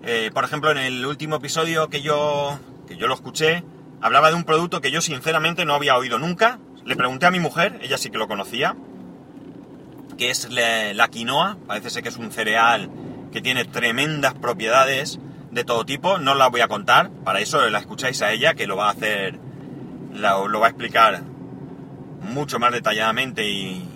Eh, 0.02 0.30
por 0.32 0.44
ejemplo, 0.44 0.70
en 0.70 0.78
el 0.78 1.04
último 1.06 1.36
episodio 1.36 1.88
que 1.88 2.02
yo, 2.02 2.58
que 2.88 2.96
yo 2.96 3.06
lo 3.06 3.14
escuché, 3.14 3.62
hablaba 4.00 4.30
de 4.30 4.36
un 4.36 4.44
producto 4.44 4.80
que 4.80 4.90
yo 4.90 5.00
sinceramente 5.00 5.64
no 5.64 5.74
había 5.74 5.96
oído 5.96 6.18
nunca. 6.18 6.58
Le 6.84 6.96
pregunté 6.96 7.26
a 7.26 7.30
mi 7.30 7.40
mujer, 7.40 7.78
ella 7.82 7.98
sí 7.98 8.10
que 8.10 8.18
lo 8.18 8.28
conocía, 8.28 8.76
que 10.18 10.30
es 10.30 10.48
la, 10.50 11.08
quinoa. 11.08 11.56
Parece 11.66 11.90
ser 11.90 12.02
que 12.02 12.08
es 12.08 12.16
un 12.16 12.32
cereal 12.32 12.90
que 13.32 13.40
tiene 13.40 13.64
tremendas 13.64 14.34
propiedades 14.34 15.18
de 15.50 15.64
todo 15.64 15.84
tipo. 15.84 16.18
No 16.18 16.34
la 16.34 16.48
voy 16.48 16.60
a 16.60 16.68
contar, 16.68 17.10
para 17.24 17.40
eso 17.40 17.68
la 17.68 17.78
escucháis 17.78 18.22
a 18.22 18.32
ella, 18.32 18.54
que 18.54 18.66
lo 18.66 18.76
va 18.76 18.88
a 18.88 18.92
hacer, 18.92 19.38
lo 20.12 20.60
va 20.60 20.66
a 20.66 20.70
explicar 20.70 21.22
mucho 22.22 22.58
más 22.58 22.72
detalladamente 22.72 23.48
y, 23.48 23.95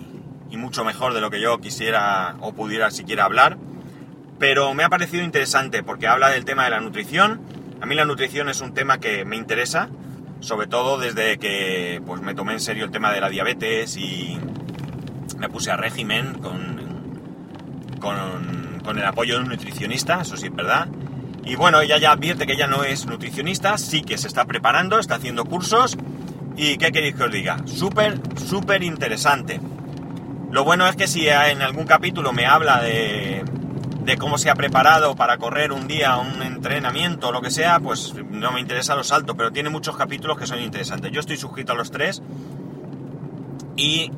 y 0.51 0.57
mucho 0.57 0.83
mejor 0.83 1.13
de 1.15 1.21
lo 1.21 1.31
que 1.31 1.41
yo 1.41 1.57
quisiera 1.59 2.35
o 2.41 2.53
pudiera 2.53 2.91
siquiera 2.91 3.25
hablar. 3.25 3.57
Pero 4.37 4.73
me 4.73 4.83
ha 4.83 4.89
parecido 4.89 5.23
interesante 5.23 5.81
porque 5.81 6.07
habla 6.07 6.29
del 6.29 6.45
tema 6.45 6.65
de 6.65 6.71
la 6.71 6.79
nutrición 6.79 7.41
a 7.81 7.87
mí 7.87 7.95
la 7.95 8.05
nutrición 8.05 8.47
es 8.47 8.61
un 8.61 8.75
tema 8.75 8.99
que 8.99 9.25
me 9.25 9.35
interesa, 9.35 9.89
sobre 10.39 10.67
todo 10.67 10.99
desde 10.99 11.39
que 11.39 11.99
pues, 12.05 12.21
me 12.21 12.35
tomé 12.35 12.53
en 12.53 12.59
serio 12.59 12.85
el 12.85 12.91
tema 12.91 13.11
de 13.11 13.19
la 13.19 13.27
diabetes 13.27 13.97
y 13.97 14.37
me 15.39 15.49
puse 15.49 15.71
a 15.71 15.77
régimen 15.77 16.35
con, 16.35 16.79
con, 17.99 18.99
el 18.99 19.03
apoyo 19.03 19.37
de 19.37 19.41
un 19.41 19.49
nutricionista, 19.49 20.21
eso 20.21 20.37
sí 20.37 20.45
es 20.45 20.55
verdad. 20.55 20.89
Y 21.43 21.55
bueno, 21.55 21.81
ella 21.81 21.97
ya 21.97 22.11
advierte 22.11 22.45
que 22.45 22.53
ella 22.53 22.67
no 22.67 22.83
es 22.83 23.07
nutricionista, 23.07 23.79
sí 23.79 24.03
que 24.03 24.19
se 24.19 24.27
está 24.27 24.45
preparando, 24.45 24.99
está 24.99 25.15
haciendo 25.15 25.45
cursos. 25.45 25.97
¿Y 26.55 26.77
qué 26.77 26.91
queréis 26.91 27.15
que 27.15 27.23
os 27.23 27.31
diga? 27.31 27.57
Súper, 27.65 28.19
súper 28.47 28.83
interesante. 28.83 29.59
Lo 30.51 30.65
bueno 30.65 30.85
es 30.87 30.97
que 30.97 31.07
si 31.07 31.29
en 31.29 31.61
algún 31.61 31.85
capítulo 31.85 32.33
me 32.33 32.45
habla 32.45 32.81
de, 32.81 33.45
cómo 34.19 34.37
se 34.37 34.49
ha 34.49 34.55
preparado 34.55 35.15
para 35.15 35.37
correr 35.37 35.71
un 35.71 35.87
día, 35.87 36.17
un 36.17 36.43
entrenamiento 36.43 37.29
o 37.29 37.31
lo 37.31 37.41
que 37.41 37.49
sea, 37.49 37.79
pues 37.79 38.13
no 38.29 38.51
me 38.51 38.59
interesa 38.59 38.93
lo 38.95 39.05
salto, 39.05 39.37
pero 39.37 39.51
tiene 39.51 39.69
muchos 39.69 39.95
capítulos 39.95 40.37
que 40.37 40.45
son 40.45 40.59
interesantes. 40.59 41.09
Yo 41.13 41.21
estoy 41.21 41.37
suscrito 41.37 41.71
a 41.71 41.75
los 41.75 41.89
tres 41.89 42.21
y 43.77 44.11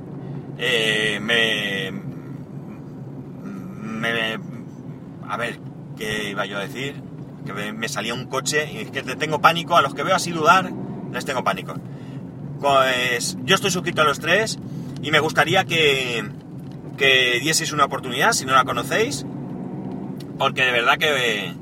eh, 0.58 1.20
me, 1.22 1.92
me... 3.84 4.40
A 5.30 5.38
ver, 5.38 5.60
¿qué 5.96 6.32
iba 6.32 6.48
yo 6.48 6.58
a 6.58 6.62
decir? 6.62 6.96
Que 7.46 7.54
me, 7.54 7.88
salía 7.88 8.16
un 8.16 8.26
coche 8.26 8.72
y 8.74 8.78
es 8.78 8.90
que 8.90 9.04
tengo 9.04 9.40
pánico, 9.40 9.78
a 9.78 9.84
los 9.84 9.94
que 9.94 10.02
veo 10.02 10.16
así 10.16 10.32
dudar, 10.32 10.72
les 11.12 11.26
tengo 11.26 11.44
pánico. 11.44 11.76
Pues 12.60 13.38
yo 13.44 13.54
estoy 13.54 13.70
suscrito 13.70 14.02
a 14.02 14.06
los 14.06 14.20
tres 14.20 14.58
y 15.04 15.12
me 15.12 15.20
gustaría 15.20 15.66
que, 15.66 16.24
que 16.98 17.40
dieseis 17.42 17.74
una 17.74 17.86
oportunidad, 17.86 18.32
si 18.32 18.46
no 18.46 18.54
la 18.54 18.64
conocéis, 18.64 19.26
porque 20.40 20.64
de 20.64 20.72
verdad 20.72 20.98
que, 20.98 21.54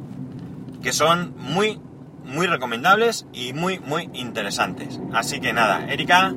que 0.84 0.94
son 0.94 1.34
muy, 1.38 1.82
muy 2.24 2.46
recomendables 2.46 3.26
y 3.34 3.54
muy, 3.54 3.80
muy 3.80 4.10
interesantes. 4.14 5.00
Así 5.12 5.42
que 5.42 5.54
nada, 5.54 5.92
Erika, 5.92 6.34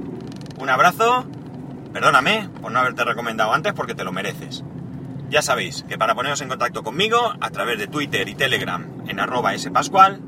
un 0.59 0.71
abrazo. 0.71 1.27
Perdóname 1.93 2.49
por 2.61 2.73
no 2.73 2.81
haberte 2.81 3.05
recomendado 3.05 3.53
antes 3.53 3.75
porque 3.75 3.95
te 3.95 4.03
lo 4.03 4.11
mereces. 4.11 4.65
Ya 5.29 5.43
sabéis 5.43 5.85
que 5.89 5.99
para 5.99 6.15
poneros 6.15 6.41
en 6.41 6.49
contacto 6.49 6.83
conmigo 6.83 7.35
a 7.39 7.51
través 7.51 7.79
de 7.79 7.87
Twitter 7.87 8.29
y 8.29 8.35
Telegram 8.35 8.85
en 9.07 9.21
arroba 9.21 9.57
spascual 9.57 10.21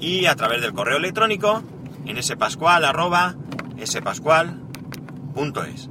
y 0.00 0.26
a 0.26 0.36
través 0.36 0.62
del 0.62 0.72
correo 0.72 0.96
electrónico 0.96 1.62
en 2.06 2.22
spascual 2.22 2.84
arroba 2.84 3.34
spascual.es. 3.84 5.90